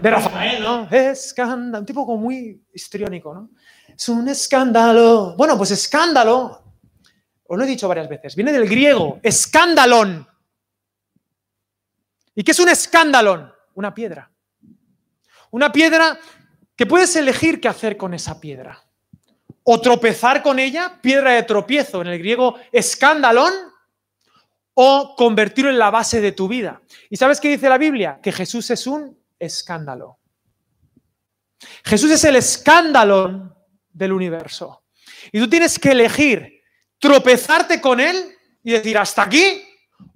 [0.00, 0.88] de Rafael, ¿no?
[0.90, 3.50] Escándalo, un tipo como muy histriónico, ¿no?
[3.88, 5.36] Es un escándalo.
[5.36, 6.62] Bueno, pues escándalo,
[7.46, 10.26] os lo he dicho varias veces, viene del griego, escándalón.
[12.34, 13.52] ¿Y qué es un escándalon?
[13.74, 14.30] Una piedra.
[15.50, 16.18] Una piedra
[16.74, 18.82] que puedes elegir qué hacer con esa piedra.
[19.62, 23.52] O tropezar con ella, piedra de tropiezo, en el griego escándalón,
[24.74, 26.82] o convertirlo en la base de tu vida.
[27.10, 28.18] ¿Y sabes qué dice la Biblia?
[28.22, 30.18] Que Jesús es un escándalo.
[31.84, 33.56] Jesús es el escándalo
[33.92, 34.84] del universo.
[35.30, 36.62] Y tú tienes que elegir
[36.98, 38.16] tropezarte con Él
[38.62, 39.62] y decir hasta aquí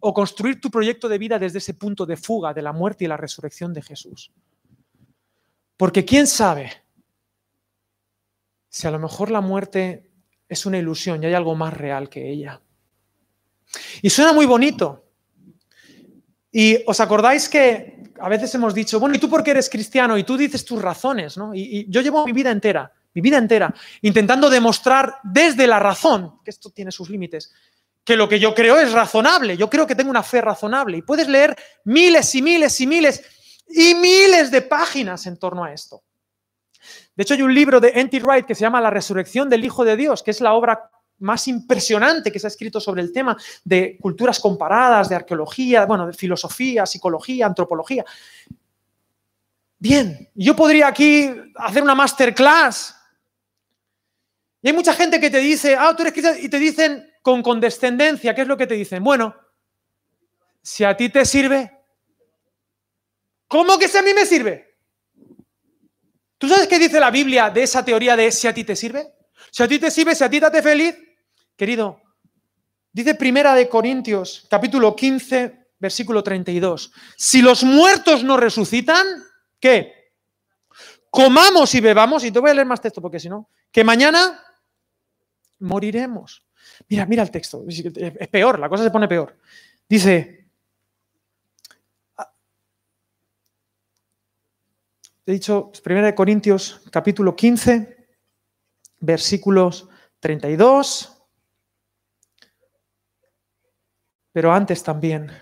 [0.01, 3.09] o construir tu proyecto de vida desde ese punto de fuga de la muerte y
[3.09, 4.33] la resurrección de Jesús.
[5.77, 6.73] Porque quién sabe
[8.69, 10.11] si a lo mejor la muerte
[10.49, 12.61] es una ilusión y hay algo más real que ella.
[14.03, 15.05] Y suena muy bonito.
[16.51, 20.17] Y os acordáis que a veces hemos dicho, bueno, ¿y tú por qué eres cristiano?
[20.17, 21.55] Y tú dices tus razones, ¿no?
[21.55, 26.51] Y, yo llevo mi vida entera, mi vida entera, intentando demostrar desde la razón, que
[26.51, 27.53] esto tiene sus límites,
[28.05, 29.57] que lo que yo creo es razonable.
[29.57, 30.99] Yo creo que tengo una fe razonable.
[30.99, 33.23] Y puedes leer miles y miles y miles
[33.69, 36.03] y miles de páginas en torno a esto.
[37.17, 38.21] De hecho, hay un libro de N.T.
[38.21, 41.49] Wright que se llama La resurrección del Hijo de Dios, que es la obra más
[41.49, 46.13] impresionante que se ha escrito sobre el tema de culturas comparadas, de arqueología, bueno, de
[46.13, 48.05] filosofía, psicología, antropología.
[49.79, 52.95] Bien, yo podría aquí hacer una masterclass.
[54.63, 57.43] Y hay mucha gente que te dice, ah, tú eres cristiano, y te dicen con
[57.43, 59.03] condescendencia, ¿qué es lo que te dicen?
[59.05, 59.35] Bueno,
[60.63, 61.71] si a ti te sirve,
[63.47, 64.77] ¿cómo que si a mí me sirve?
[66.39, 69.07] ¿Tú sabes qué dice la Biblia de esa teoría de si a ti te sirve?
[69.51, 70.95] Si a ti te sirve, si a ti te hace feliz,
[71.57, 72.03] Querido,
[72.93, 76.93] dice Primera de Corintios, capítulo 15, versículo 32.
[77.17, 79.07] Si los muertos no resucitan,
[79.59, 80.13] ¿qué?
[81.09, 84.45] Comamos y bebamos, y te voy a leer más texto porque si no, que mañana
[85.61, 86.45] moriremos.
[86.89, 89.39] Mira, mira el texto, es peor, la cosa se pone peor.
[89.89, 90.51] Dice,
[92.19, 92.35] ah,
[95.25, 98.09] he dicho 1 Corintios capítulo 15,
[99.01, 99.89] versículos
[100.21, 101.16] 32
[104.37, 105.33] pero antes también.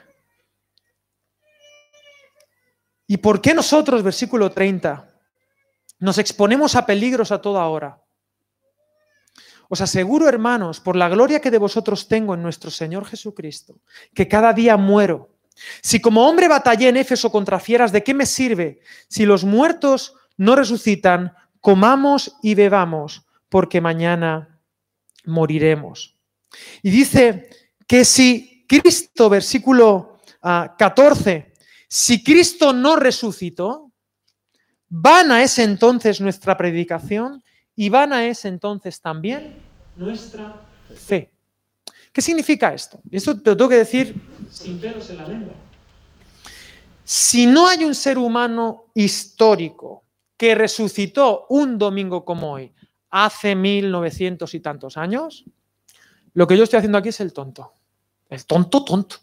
[3.09, 5.13] ¿Y por qué nosotros, versículo 30,
[5.99, 8.01] nos exponemos a peligros a toda hora?
[9.69, 13.81] Os aseguro, hermanos, por la gloria que de vosotros tengo en nuestro Señor Jesucristo,
[14.15, 15.35] que cada día muero.
[15.83, 18.79] Si como hombre batallé en Éfeso contra fieras, ¿de qué me sirve?
[19.09, 24.61] Si los muertos no resucitan, comamos y bebamos, porque mañana
[25.25, 26.17] moriremos.
[26.81, 27.51] Y dice
[27.89, 33.93] que si Cristo, versículo 14, ah, si Cristo no resucitó,
[34.89, 37.43] vana es entonces nuestra predicación
[37.77, 39.57] y vana es entonces también
[39.97, 40.61] nuestra
[40.95, 41.33] fe.
[42.13, 43.01] ¿Qué significa esto?
[43.11, 44.15] Esto te lo tengo que decir
[44.51, 45.55] sin pelos en la lengua.
[47.05, 50.05] Si no hay un ser humano histórico
[50.37, 52.73] que resucitó un domingo como hoy,
[53.11, 55.45] hace mil novecientos y tantos años,
[56.33, 57.73] lo que yo estoy haciendo aquí es el tonto.
[58.35, 59.17] El tonto, tonto.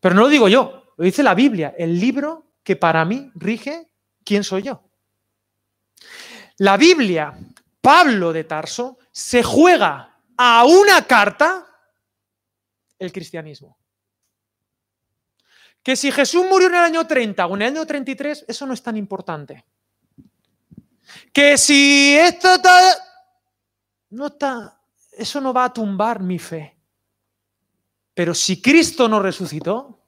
[0.00, 3.88] Pero no lo digo yo, lo dice la Biblia, el libro que para mí rige
[4.24, 4.82] quién soy yo.
[6.58, 7.36] La Biblia,
[7.80, 11.66] Pablo de Tarso, se juega a una carta
[12.98, 13.76] el cristianismo.
[15.82, 18.72] Que si Jesús murió en el año 30 o en el año 33, eso no
[18.72, 19.64] es tan importante.
[21.32, 22.48] Que si esto
[24.10, 24.80] no está,
[25.12, 26.75] eso no va a tumbar mi fe.
[28.16, 30.02] Pero si Cristo no resucitó,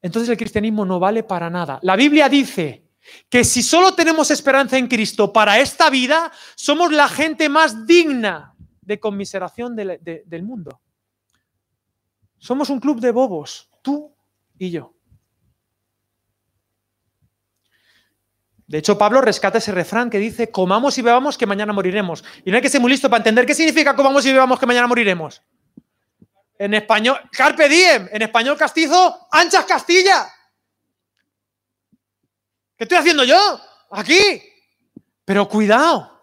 [0.00, 1.78] entonces el cristianismo no vale para nada.
[1.82, 2.86] La Biblia dice
[3.28, 8.54] que si solo tenemos esperanza en Cristo para esta vida, somos la gente más digna
[8.80, 10.80] de conmiseración del mundo.
[12.38, 14.16] Somos un club de bobos, tú
[14.58, 14.94] y yo.
[18.66, 22.24] De hecho, Pablo rescata ese refrán que dice, comamos y bebamos que mañana moriremos.
[22.42, 24.64] Y no hay que ser muy listo para entender qué significa comamos y bebamos que
[24.64, 25.42] mañana moriremos.
[26.58, 30.26] En español, carpe diem, en español castizo, anchas Castilla.
[32.76, 33.36] ¿Qué estoy haciendo yo?
[33.90, 34.42] Aquí.
[35.24, 36.22] Pero cuidado.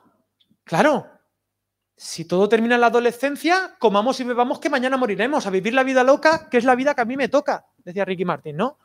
[0.64, 1.10] Claro.
[1.96, 5.46] Si todo termina en la adolescencia, comamos y bebamos que mañana moriremos.
[5.46, 8.06] A vivir la vida loca, que es la vida que a mí me toca, decía
[8.06, 8.78] Ricky Martin, ¿no?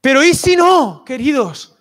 [0.00, 1.76] Pero ¿y si no, queridos?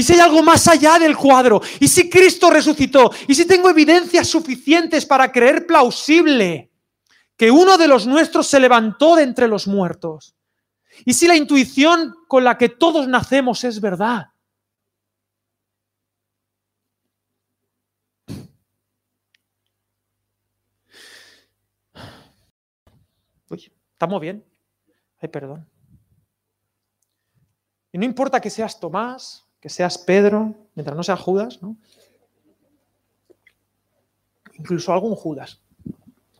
[0.00, 1.60] ¿Y si hay algo más allá del cuadro?
[1.78, 3.10] ¿Y si Cristo resucitó?
[3.28, 6.72] ¿Y si tengo evidencias suficientes para creer plausible
[7.36, 10.34] que uno de los nuestros se levantó de entre los muertos?
[11.04, 14.28] ¿Y si la intuición con la que todos nacemos es verdad?
[23.50, 24.42] Uy, ¿estamos bien?
[25.20, 25.68] Ay, perdón.
[27.92, 31.76] Y no importa que seas Tomás, que seas Pedro, mientras no seas Judas, ¿no?
[34.54, 35.60] Incluso algún Judas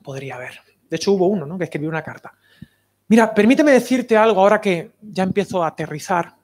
[0.03, 0.61] podría haber.
[0.89, 1.59] De hecho, hubo uno, ¿no?
[1.59, 2.33] Que escribió una carta.
[3.09, 6.37] Mira, permíteme decirte algo ahora que ya empiezo a aterrizar.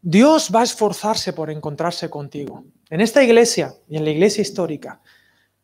[0.00, 2.64] Dios va a esforzarse por encontrarse contigo.
[2.90, 5.00] En esta iglesia y en la iglesia histórica,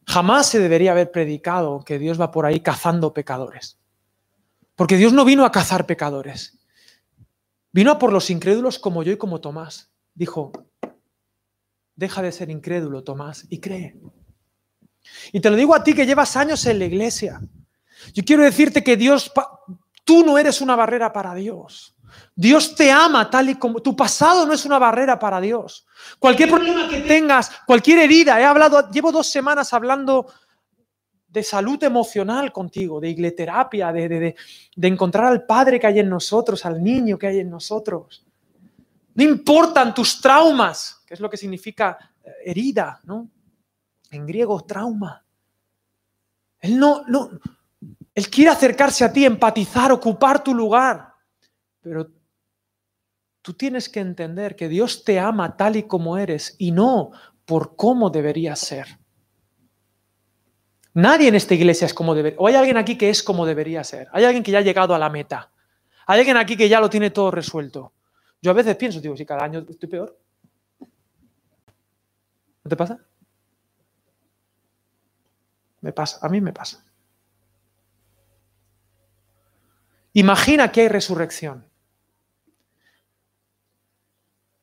[0.06, 3.78] jamás se debería haber predicado que Dios va por ahí cazando pecadores.
[4.76, 6.60] Porque Dios no vino a cazar pecadores.
[7.72, 9.90] Vino a por los incrédulos como yo y como Tomás.
[10.14, 10.52] Dijo,
[11.94, 14.00] deja de ser incrédulo, Tomás, y cree.
[15.33, 17.40] Y te lo digo a ti que llevas años en la iglesia.
[18.12, 19.30] Yo quiero decirte que Dios,
[20.04, 21.94] tú no eres una barrera para Dios.
[22.35, 25.87] Dios te ama tal y como tu pasado no es una barrera para Dios.
[26.18, 30.26] Cualquier problema que tengas, cualquier herida, he hablado, llevo dos semanas hablando
[31.31, 34.35] de salud emocional contigo, de igleterapia, de, de,
[34.77, 38.25] de, encontrar al Padre que hay en nosotros, al niño que hay en nosotros.
[39.14, 43.31] No importan tus traumas, que es lo que significa eh, herida, ¿no?
[44.11, 45.25] En griego, trauma.
[46.61, 47.31] Él no, no,
[48.14, 51.14] él quiere acercarse a ti, empatizar, ocupar tu lugar.
[51.81, 52.11] Pero
[53.40, 57.12] tú tienes que entender que Dios te ama tal y como eres y no
[57.45, 58.99] por cómo deberías ser.
[60.94, 62.38] Nadie en esta iglesia es como debería.
[62.40, 64.09] O hay alguien aquí que es como debería ser.
[64.12, 65.50] Hay alguien que ya ha llegado a la meta.
[66.07, 67.92] Hay alguien aquí que ya lo tiene todo resuelto.
[68.42, 70.18] Yo a veces pienso, digo, si cada año estoy peor.
[72.64, 72.98] ¿No te pasa?
[75.81, 76.85] Me pasa, a mí me pasa.
[80.12, 81.66] Imagina que hay resurrección.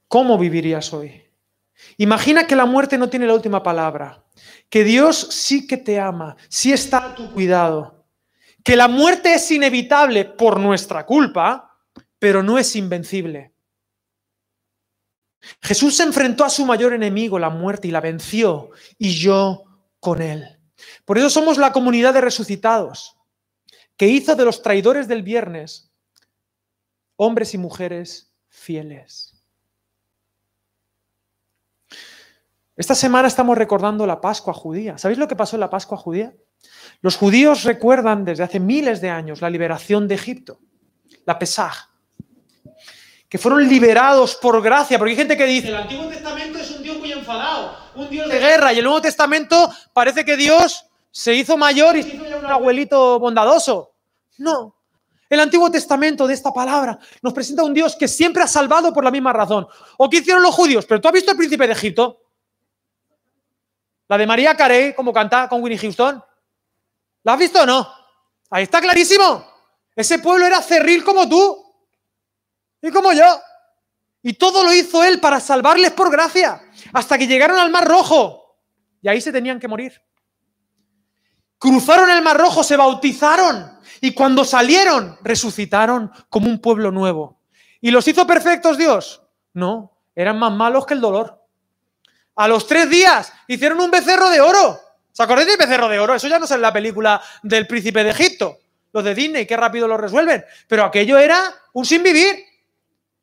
[0.07, 1.23] ¿Cómo vivirías hoy?
[1.97, 4.23] Imagina que la muerte no tiene la última palabra,
[4.69, 8.05] que Dios sí que te ama, sí está a tu cuidado,
[8.63, 11.79] que la muerte es inevitable por nuestra culpa,
[12.19, 13.53] pero no es invencible.
[15.61, 19.63] Jesús se enfrentó a su mayor enemigo, la muerte, y la venció, y yo
[19.99, 20.59] con él.
[21.05, 23.15] Por eso somos la comunidad de resucitados,
[23.95, 25.91] que hizo de los traidores del viernes
[27.17, 29.36] hombres y mujeres fieles.
[32.77, 34.99] Esta semana estamos recordando la Pascua judía.
[34.99, 36.35] ¿Sabéis lo que pasó en la Pascua judía?
[37.01, 40.59] Los judíos recuerdan desde hace miles de años la liberación de Egipto,
[41.25, 41.89] la Pesaj,
[43.27, 46.83] que fueron liberados por gracia, porque hay gente que dice, el Antiguo Testamento es un
[46.83, 51.33] Dios muy enfadado, un Dios de guerra, y el Nuevo Testamento parece que Dios se
[51.33, 53.93] hizo mayor y se hizo ya un abuelito bondadoso.
[54.37, 54.75] No.
[55.27, 59.03] El Antiguo Testamento de esta palabra nos presenta un Dios que siempre ha salvado por
[59.03, 59.67] la misma razón.
[59.97, 60.85] ¿O qué hicieron los judíos?
[60.85, 62.26] Pero tú has visto el príncipe de Egipto.
[64.07, 66.23] La de María Carey, como canta con Winnie Houston.
[67.23, 67.87] ¿La has visto o no?
[68.49, 69.45] Ahí está clarísimo.
[69.95, 71.65] Ese pueblo era cerril como tú
[72.81, 73.25] y como yo.
[74.21, 76.61] Y todo lo hizo él para salvarles por gracia,
[76.93, 78.57] hasta que llegaron al Mar Rojo.
[79.01, 80.01] Y ahí se tenían que morir.
[81.57, 83.79] Cruzaron el Mar Rojo, se bautizaron.
[84.01, 87.41] Y cuando salieron, resucitaron como un pueblo nuevo.
[87.81, 89.23] ¿Y los hizo perfectos Dios?
[89.53, 91.46] No, eran más malos que el dolor.
[92.37, 94.79] A los tres días hicieron un becerro de oro.
[95.11, 96.13] ¿Se acordáis del becerro de oro?
[96.13, 98.59] Eso ya no es en la película del príncipe de Egipto.
[98.93, 100.45] Los de Disney, qué rápido lo resuelven.
[100.67, 101.41] Pero aquello era
[101.73, 102.35] un sin vivir.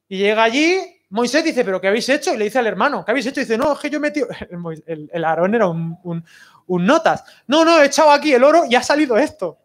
[0.09, 2.35] Y llega allí, Moisés dice, ¿pero qué habéis hecho?
[2.35, 3.39] Y le dice al hermano, ¿qué habéis hecho?
[3.39, 4.27] Y dice, no, es que yo he metido.
[4.87, 7.23] El, el Aarón era un, un, notas.
[7.47, 9.59] No, no, he echado aquí el oro y ha salido esto.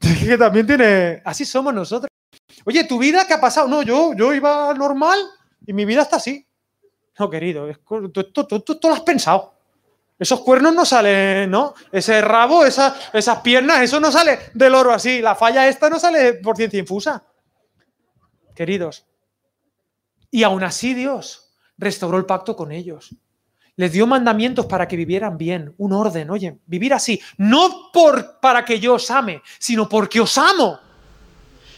[0.00, 1.22] que también tiene.
[1.24, 2.10] Así somos nosotros.
[2.64, 3.68] Oye, ¿tu vida qué ha pasado?
[3.68, 5.20] No, yo, yo iba normal
[5.66, 6.46] y mi vida está así.
[7.18, 7.68] No, querido,
[8.32, 9.54] tú, lo has pensado.
[10.18, 11.74] Esos cuernos no salen, ¿no?
[11.90, 15.20] Ese rabo, esas piernas, eso no sale del oro así.
[15.20, 17.24] La falla esta no sale por ciencia infusa
[18.60, 19.06] queridos.
[20.30, 23.16] Y aún así Dios restauró el pacto con ellos.
[23.76, 28.62] Les dio mandamientos para que vivieran bien, un orden, oye, vivir así, no por, para
[28.62, 30.78] que yo os ame, sino porque os amo.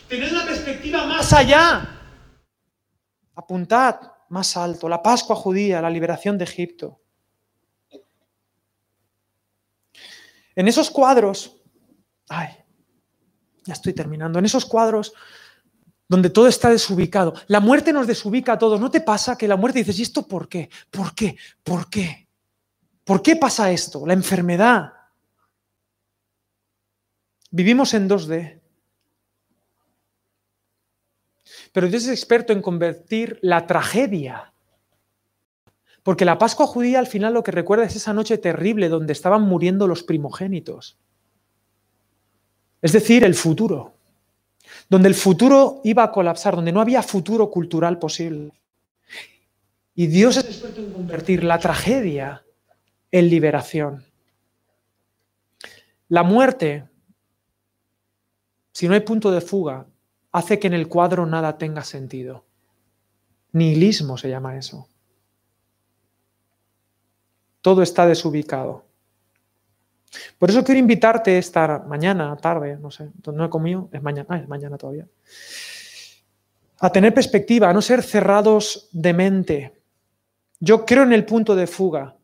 [0.08, 2.01] Tened una perspectiva más allá.
[3.34, 7.00] Apuntad más alto, la Pascua judía, la liberación de Egipto.
[10.54, 11.56] En esos cuadros,
[12.28, 12.48] ay,
[13.64, 15.12] ya estoy terminando, en esos cuadros
[16.08, 17.32] donde todo está desubicado.
[17.46, 18.78] La muerte nos desubica a todos.
[18.78, 20.68] ¿No te pasa que la muerte dices, ¿y esto por qué?
[20.90, 21.36] ¿Por qué?
[21.62, 22.28] ¿Por qué?
[23.04, 24.06] ¿Por qué pasa esto?
[24.06, 24.92] La enfermedad.
[27.50, 28.61] Vivimos en 2D.
[31.72, 34.52] Pero Dios es experto en convertir la tragedia.
[36.02, 39.42] Porque la Pascua judía al final lo que recuerda es esa noche terrible donde estaban
[39.42, 40.98] muriendo los primogénitos.
[42.80, 43.94] Es decir, el futuro
[44.88, 48.52] donde el futuro iba a colapsar, donde no había futuro cultural posible.
[49.94, 52.44] Y Dios es experto en convertir la tragedia
[53.10, 54.04] en liberación.
[56.08, 56.88] La muerte,
[58.72, 59.86] si no hay punto de fuga,
[60.32, 62.44] hace que en el cuadro nada tenga sentido.
[63.52, 64.88] Nihilismo se llama eso.
[67.60, 68.84] Todo está desubicado.
[70.38, 74.38] Por eso quiero invitarte esta mañana, tarde, no sé, no he comido, es mañana, ah,
[74.38, 75.06] es mañana todavía,
[76.80, 79.72] a tener perspectiva, a no ser cerrados de mente.
[80.60, 82.16] Yo creo en el punto de fuga,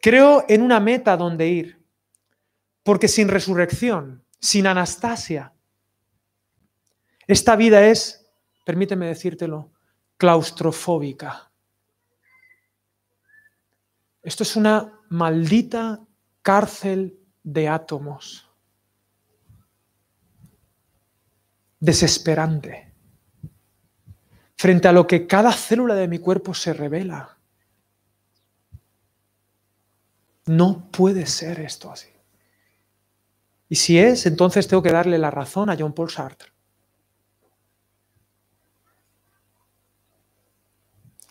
[0.00, 1.80] creo en una meta donde ir,
[2.82, 5.52] porque sin resurrección, sin Anastasia,
[7.32, 8.26] esta vida es,
[8.64, 9.72] permíteme decírtelo,
[10.16, 11.50] claustrofóbica.
[14.22, 16.00] Esto es una maldita
[16.42, 18.48] cárcel de átomos.
[21.78, 22.92] Desesperante.
[24.56, 27.38] Frente a lo que cada célula de mi cuerpo se revela.
[30.46, 32.08] No puede ser esto así.
[33.68, 36.50] Y si es, entonces tengo que darle la razón a John Paul Sartre.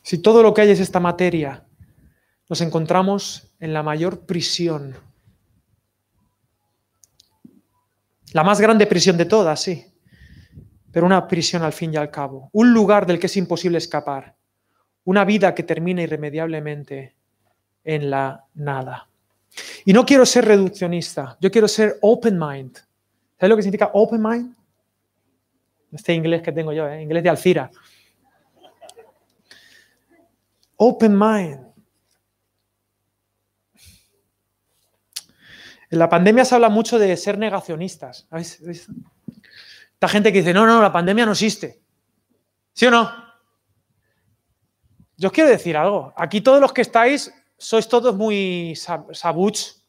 [0.10, 1.68] Si todo lo que hay es esta materia,
[2.50, 4.96] nos encontramos en la mayor prisión
[8.34, 9.86] La más grande prisión de todas, sí.
[10.92, 12.50] Pero una prisión al fin y al cabo.
[12.54, 14.36] Un lugar del que es imposible escapar.
[15.04, 17.16] Una vida que termina irremediablemente
[17.84, 19.08] en la nada.
[19.86, 22.78] Y no quiero ser reduccionista, yo quiero ser open mind.
[23.38, 24.56] ¿Sabes lo que significa open mind?
[25.92, 27.00] Este inglés que tengo yo, ¿eh?
[27.00, 27.70] inglés de Alcira.
[30.82, 31.60] Open mind.
[35.90, 38.30] En la pandemia se habla mucho de ser negacionistas.
[38.32, 41.82] Esta gente que dice, no, no, la pandemia no existe.
[42.72, 43.12] ¿Sí o no?
[45.18, 46.14] Yo os quiero decir algo.
[46.16, 48.74] Aquí todos los que estáis sois todos muy
[49.12, 49.86] sabuts.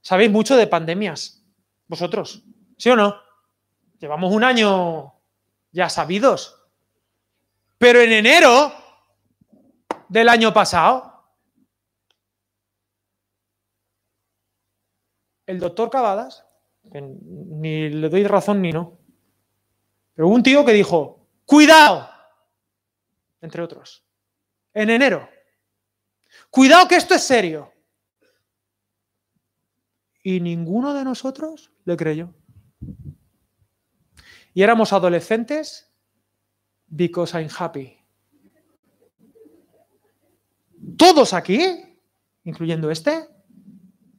[0.00, 1.44] Sabéis mucho de pandemias.
[1.88, 2.42] Vosotros.
[2.78, 3.16] ¿Sí o no?
[3.98, 5.12] Llevamos un año
[5.72, 6.58] ya sabidos.
[7.76, 8.81] Pero en enero
[10.12, 11.24] del año pasado,
[15.46, 16.44] el doctor Cavadas,
[16.92, 18.98] ni le doy razón ni no,
[20.12, 22.10] pero hubo un tío que dijo, cuidado,
[23.40, 24.04] entre otros,
[24.74, 25.30] en enero,
[26.50, 27.72] cuidado que esto es serio.
[30.22, 32.34] Y ninguno de nosotros le creyó.
[34.52, 35.90] Y éramos adolescentes
[36.86, 38.01] because I'm happy.
[40.96, 41.60] Todos aquí,
[42.44, 43.28] incluyendo este,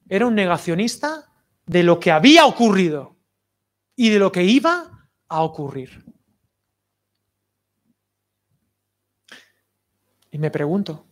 [0.07, 1.32] era un negacionista
[1.65, 3.17] de lo que había ocurrido
[3.95, 6.03] y de lo que iba a ocurrir.
[10.32, 11.05] Y me pregunto,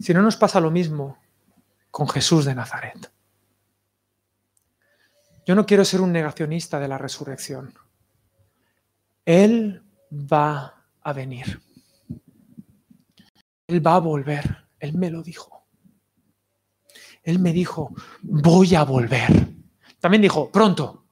[0.00, 1.18] si no nos pasa lo mismo
[1.90, 3.12] con Jesús de Nazaret.
[5.46, 7.72] Yo no quiero ser un negacionista de la resurrección.
[9.24, 11.62] Él va a venir.
[13.66, 14.66] Él va a volver.
[14.78, 15.66] Él me lo dijo.
[17.22, 19.48] Él me dijo, voy a volver.
[19.98, 21.06] También dijo, pronto.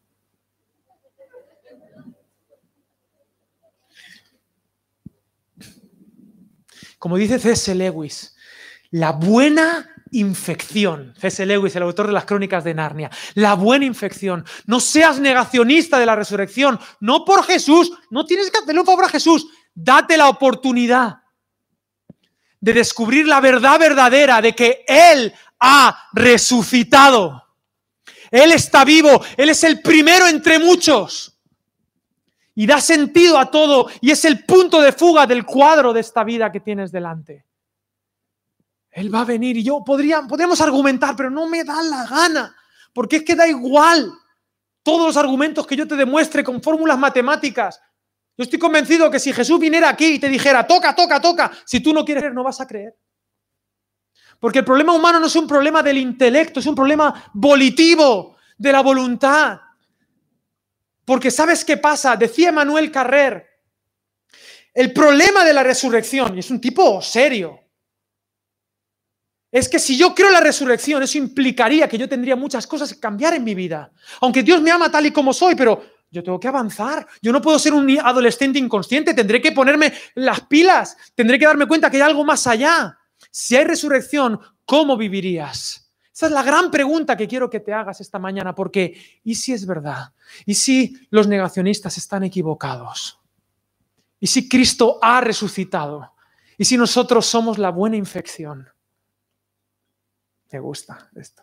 [6.99, 7.75] Como dice C.S.
[7.75, 8.37] Lewis,
[8.91, 11.15] la buena infección.
[11.19, 11.45] C.S.
[11.47, 13.11] Lewis, el autor de las crónicas de Narnia.
[13.35, 14.45] La buena infección.
[14.67, 16.79] No seas negacionista de la resurrección.
[17.01, 17.91] No por Jesús.
[18.11, 19.49] No tienes que hacerle un favor a Jesús.
[19.75, 21.22] Date la oportunidad
[22.63, 27.43] de descubrir la verdad verdadera de que Él ha resucitado.
[28.31, 29.21] Él está vivo.
[29.37, 31.37] Él es el primero entre muchos.
[32.55, 33.89] Y da sentido a todo.
[34.01, 37.45] Y es el punto de fuga del cuadro de esta vida que tienes delante.
[38.93, 42.55] Él va a venir y yo podría, podríamos argumentar, pero no me da la gana,
[42.93, 44.13] porque es que da igual
[44.83, 47.81] todos los argumentos que yo te demuestre con fórmulas matemáticas.
[48.43, 51.79] Yo estoy convencido que si Jesús viniera aquí y te dijera, toca, toca, toca, si
[51.79, 52.93] tú no quieres creer, no vas a creer.
[54.41, 58.73] Porque el problema humano no es un problema del intelecto, es un problema volitivo, de
[58.73, 59.61] la voluntad.
[61.05, 62.17] Porque ¿sabes qué pasa?
[62.17, 63.47] Decía Manuel Carrer,
[64.75, 67.61] el problema de la resurrección, y es un tipo serio,
[69.53, 72.93] es que si yo creo en la resurrección, eso implicaría que yo tendría muchas cosas
[72.93, 73.93] que cambiar en mi vida.
[74.21, 77.07] Aunque Dios me ama tal y como soy, pero yo tengo que avanzar.
[77.23, 81.67] Yo no puedo ser un adolescente inconsciente, tendré que ponerme las pilas, tendré que darme
[81.67, 82.99] cuenta que hay algo más allá.
[83.31, 85.91] Si hay resurrección, ¿cómo vivirías?
[86.15, 89.55] Esa es la gran pregunta que quiero que te hagas esta mañana, porque ¿y si
[89.55, 90.13] es verdad?
[90.45, 93.19] ¿Y si los negacionistas están equivocados?
[94.21, 96.13] ¿Y si Cristo ha resucitado?
[96.59, 98.69] ¿Y si nosotros somos la buena infección?
[100.53, 101.43] Me gusta esto.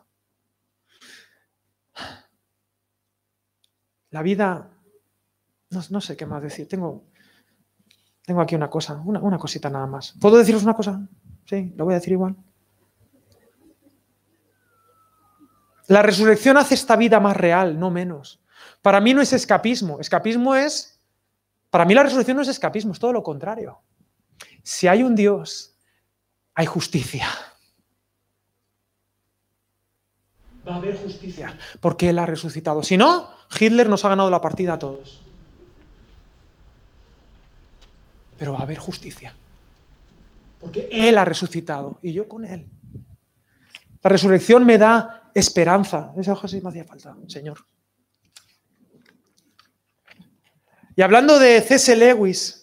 [4.12, 4.70] La vida,
[5.89, 6.68] no, sé qué más decir.
[6.68, 7.03] Tengo,
[8.26, 10.16] tengo aquí una cosa, una, una cosita nada más.
[10.20, 11.07] ¿Puedo deciros una cosa?
[11.45, 12.36] Sí, lo voy a decir igual.
[15.88, 18.39] La resurrección hace esta vida más real, no menos.
[18.82, 19.99] Para mí no es escapismo.
[19.99, 20.99] Escapismo es.
[21.70, 23.80] Para mí la resurrección no es escapismo, es todo lo contrario.
[24.64, 25.76] Si hay un Dios,
[26.53, 27.28] hay justicia.
[30.70, 32.84] Va a haber justicia, porque Él ha resucitado.
[32.84, 35.22] Si no, Hitler nos ha ganado la partida a todos.
[38.38, 39.36] Pero va a haber justicia,
[40.59, 42.67] porque Él ha resucitado y yo con Él.
[44.01, 46.13] La resurrección me da esperanza.
[46.17, 47.65] Esa hoja sí me hacía falta, Señor.
[50.95, 51.95] Y hablando de C.S.
[51.95, 52.59] Lewis,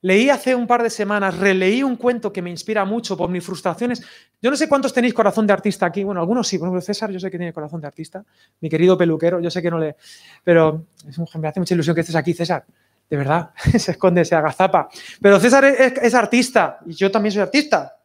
[0.00, 3.44] Leí hace un par de semanas, releí un cuento que me inspira mucho por mis
[3.44, 4.02] frustraciones.
[4.40, 6.04] Yo no sé cuántos tenéis corazón de artista aquí.
[6.04, 6.58] Bueno, algunos sí.
[6.58, 8.24] Por ejemplo, César, yo sé que tiene corazón de artista.
[8.60, 9.96] Mi querido peluquero, yo sé que no le.
[10.44, 10.86] Pero
[11.34, 12.64] me hace mucha ilusión que estés aquí, César.
[13.10, 14.88] De verdad, se esconde, se agazapa.
[15.20, 17.96] Pero César es, artista y yo también soy artista.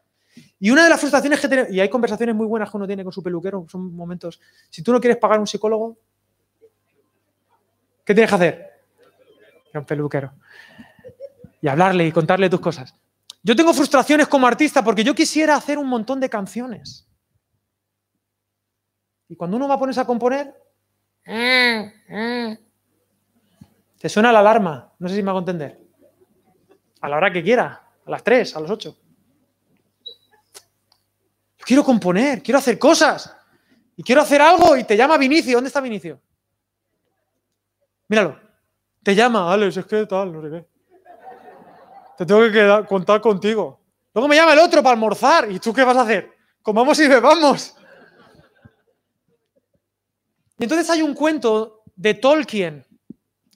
[0.60, 3.04] Y una de las frustraciones que tiene, y hay conversaciones muy buenas que uno tiene
[3.04, 4.40] con su peluquero, son momentos.
[4.70, 5.98] Si tú no quieres pagar un psicólogo,
[8.06, 8.72] ¿qué tienes que hacer?
[9.74, 10.32] Un peluquero
[11.64, 12.94] y hablarle y contarle tus cosas.
[13.44, 17.06] Yo tengo frustraciones como artista porque yo quisiera hacer un montón de canciones.
[19.28, 20.56] Y cuando uno va a ponerse a componer,
[24.00, 24.94] te suena la alarma.
[24.98, 25.78] No sé si me hago entender.
[27.02, 28.98] A la hora que quiera, a las 3, a las 8.
[31.58, 33.36] Yo quiero componer, quiero hacer cosas.
[33.98, 35.56] Y quiero hacer algo y te llama Vinicio.
[35.56, 36.22] ¿Dónde está Vinicio?
[38.08, 38.40] Míralo.
[39.04, 40.73] Te llama, Alex, es que tal, no sé qué.
[42.18, 43.80] Te tengo que contar contigo.
[44.14, 45.52] Luego me llama el otro para almorzar.
[45.52, 46.32] ¿Y tú qué vas a hacer?
[46.62, 47.76] Comamos y bebamos.
[50.60, 52.86] Y entonces hay un cuento de Tolkien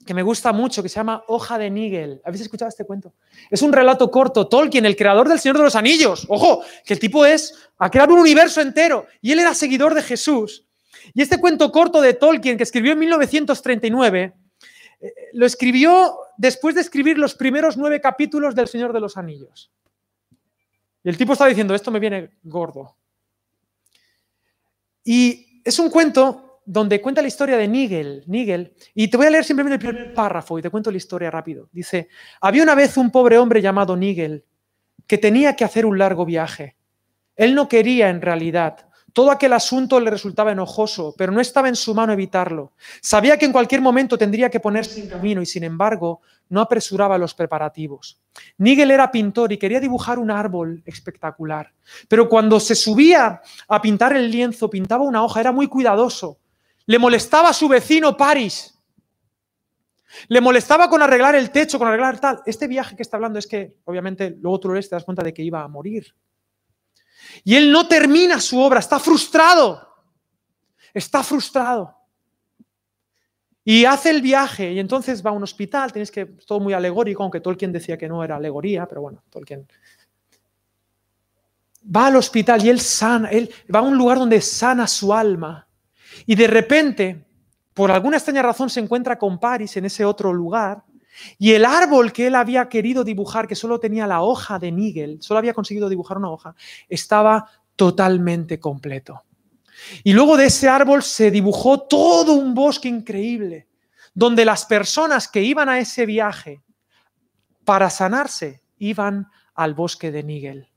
[0.04, 2.22] que me gusta mucho, que se llama Hoja de Nigel.
[2.24, 3.12] ¿Habéis escuchado este cuento?
[3.50, 4.48] Es un relato corto.
[4.48, 6.24] Tolkien, el creador del Señor de los Anillos.
[6.30, 9.06] Ojo, que el tipo es, ha creado un universo entero.
[9.20, 10.64] Y él era seguidor de Jesús.
[11.12, 14.34] Y este cuento corto de Tolkien, que escribió en 1939,
[15.00, 19.70] eh, lo escribió después de escribir los primeros nueve capítulos del Señor de los Anillos.
[21.04, 22.96] Y el tipo está diciendo, esto me viene gordo.
[25.04, 29.30] Y es un cuento donde cuenta la historia de Nigel, Nigel, y te voy a
[29.30, 31.68] leer simplemente el primer párrafo y te cuento la historia rápido.
[31.72, 32.08] Dice,
[32.40, 34.44] había una vez un pobre hombre llamado Nigel
[35.06, 36.76] que tenía que hacer un largo viaje.
[37.36, 38.87] Él no quería en realidad.
[39.18, 42.70] Todo aquel asunto le resultaba enojoso, pero no estaba en su mano evitarlo.
[43.02, 47.18] Sabía que en cualquier momento tendría que ponerse en camino y sin embargo no apresuraba
[47.18, 48.20] los preparativos.
[48.58, 51.72] Nigel era pintor y quería dibujar un árbol espectacular,
[52.06, 56.38] pero cuando se subía a pintar el lienzo pintaba una hoja, era muy cuidadoso
[56.88, 58.74] le molestaba a su vecino París.
[60.28, 62.40] Le molestaba con arreglar el techo, con arreglar tal.
[62.46, 65.22] Este viaje que está hablando es que, obviamente, luego tú lo lees, te das cuenta
[65.22, 66.14] de que iba a morir.
[67.44, 69.86] Y él no termina su obra, está frustrado.
[70.92, 71.98] Está frustrado.
[73.64, 77.22] Y hace el viaje y entonces va a un hospital, tienes que, todo muy alegórico,
[77.22, 79.68] aunque Tolkien decía que no era alegoría, pero bueno, Tolkien.
[81.94, 85.68] Va al hospital y él sana, él va a un lugar donde sana su alma.
[86.24, 87.26] Y de repente,
[87.74, 90.82] por alguna extraña razón, se encuentra con Paris en ese otro lugar.
[91.38, 95.18] Y el árbol que él había querido dibujar, que solo tenía la hoja de Nigel,
[95.20, 96.54] solo había conseguido dibujar una hoja,
[96.88, 99.24] estaba totalmente completo.
[100.02, 103.68] Y luego de ese árbol se dibujó todo un bosque increíble,
[104.14, 106.62] donde las personas que iban a ese viaje
[107.64, 110.68] para sanarse iban al bosque de Nigel.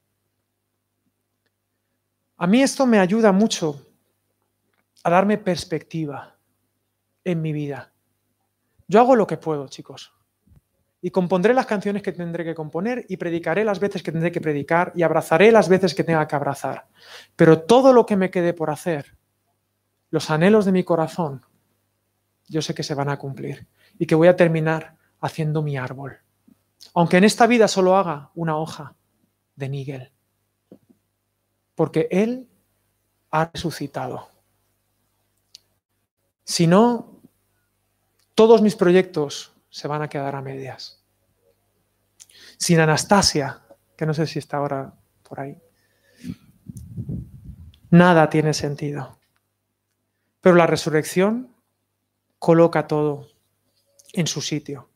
[2.38, 3.80] A mí esto me ayuda mucho
[5.04, 6.36] a darme perspectiva
[7.24, 7.92] en mi vida.
[8.88, 10.14] Yo hago lo que puedo, chicos.
[11.02, 14.42] Y compondré las canciones que tendré que componer y predicaré las veces que tendré que
[14.42, 16.88] predicar y abrazaré las veces que tenga que abrazar.
[17.36, 19.18] Pero todo lo que me quede por hacer,
[20.12, 21.44] los anhelos de mi corazón,
[22.48, 26.20] yo sé que se van a cumplir y que voy a terminar haciendo mi árbol.
[26.94, 28.96] Aunque en esta vida solo haga una hoja
[29.56, 30.12] de Nigel.
[31.76, 32.48] Porque Él
[33.32, 34.28] ha resucitado.
[36.44, 37.22] Si no,
[38.36, 41.02] todos mis proyectos se van a quedar a medias.
[42.58, 43.62] Sin Anastasia,
[43.98, 44.94] que no sé si está ahora
[45.24, 45.58] por ahí,
[47.90, 49.18] nada tiene sentido.
[50.42, 51.56] Pero la resurrección
[52.38, 53.30] coloca todo
[54.14, 54.90] en su sitio.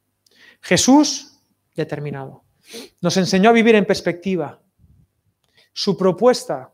[0.61, 1.39] Jesús,
[1.75, 2.43] determinado,
[3.01, 4.61] nos enseñó a vivir en perspectiva.
[5.71, 6.73] Su propuesta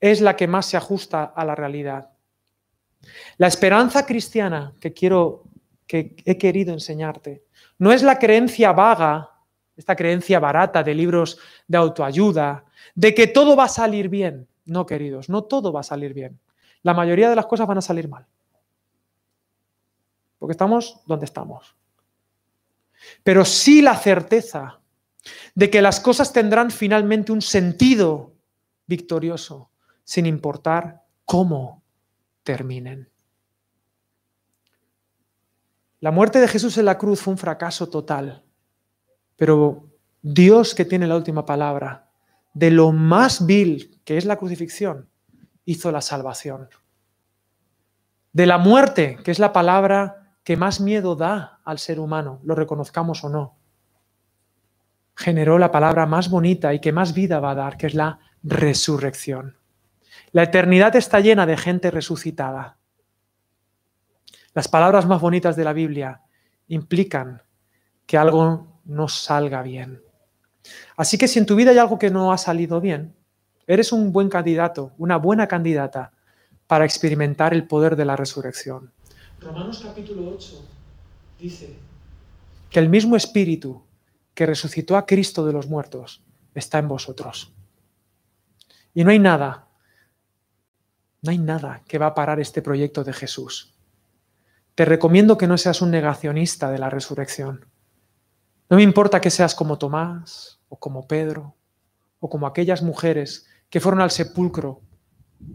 [0.00, 2.10] es la que más se ajusta a la realidad.
[3.36, 5.44] La esperanza cristiana que quiero
[5.86, 7.46] que he querido enseñarte
[7.78, 9.30] no es la creencia vaga,
[9.76, 12.64] esta creencia barata de libros de autoayuda,
[12.94, 14.48] de que todo va a salir bien.
[14.64, 16.40] No, queridos, no todo va a salir bien.
[16.82, 18.26] La mayoría de las cosas van a salir mal.
[20.38, 21.76] Porque estamos donde estamos.
[23.22, 24.80] Pero sí la certeza
[25.54, 28.32] de que las cosas tendrán finalmente un sentido
[28.86, 29.70] victorioso,
[30.04, 31.82] sin importar cómo
[32.42, 33.10] terminen.
[36.00, 38.44] La muerte de Jesús en la cruz fue un fracaso total,
[39.36, 39.90] pero
[40.22, 42.10] Dios que tiene la última palabra,
[42.52, 45.08] de lo más vil que es la crucifixión,
[45.64, 46.68] hizo la salvación.
[48.32, 52.54] De la muerte, que es la palabra que más miedo da al ser humano, lo
[52.54, 53.56] reconozcamos o no,
[55.16, 58.20] generó la palabra más bonita y que más vida va a dar, que es la
[58.42, 59.56] resurrección.
[60.32, 62.75] La eternidad está llena de gente resucitada.
[64.56, 66.22] Las palabras más bonitas de la Biblia
[66.68, 67.42] implican
[68.06, 70.00] que algo no salga bien.
[70.96, 73.14] Así que si en tu vida hay algo que no ha salido bien,
[73.66, 76.14] eres un buen candidato, una buena candidata
[76.66, 78.94] para experimentar el poder de la resurrección.
[79.42, 80.64] Romanos capítulo 8
[81.38, 81.76] dice
[82.70, 83.84] que el mismo espíritu
[84.32, 86.22] que resucitó a Cristo de los muertos
[86.54, 87.52] está en vosotros.
[88.94, 89.66] Y no hay nada
[91.20, 93.75] no hay nada que va a parar este proyecto de Jesús.
[94.76, 97.64] Te recomiendo que no seas un negacionista de la resurrección.
[98.68, 101.56] No me importa que seas como Tomás o como Pedro
[102.20, 104.82] o como aquellas mujeres que fueron al sepulcro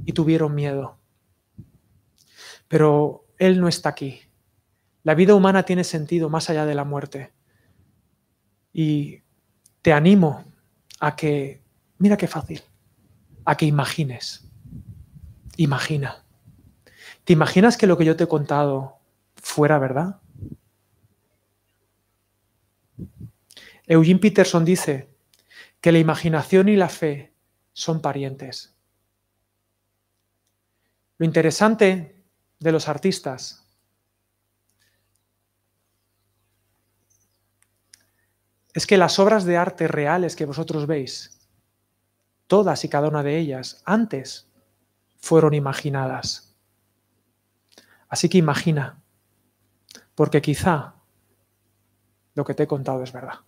[0.06, 0.98] y tuvieron miedo.
[2.68, 4.22] Pero Él no está aquí.
[5.04, 7.32] La vida humana tiene sentido más allá de la muerte.
[8.74, 9.22] Y
[9.84, 10.46] te animo
[11.00, 11.62] a que,
[12.00, 12.64] mira qué fácil,
[13.46, 14.50] a que imagines.
[15.58, 16.26] Imagina.
[17.24, 19.01] ¿Te imaginas que lo que yo te he contado
[19.42, 20.22] fuera verdad?
[23.86, 25.10] Eugene Peterson dice
[25.82, 27.34] que la imaginación y la fe
[27.74, 28.76] son parientes.
[31.18, 32.24] Lo interesante
[32.60, 33.68] de los artistas
[38.74, 41.40] es que las obras de arte reales que vosotros veis,
[42.48, 44.50] todas y cada una de ellas, antes
[45.18, 46.56] fueron imaginadas.
[48.08, 49.01] Así que imagina,
[50.16, 50.96] porque quizá
[52.34, 53.40] lo que te he contado es verdad.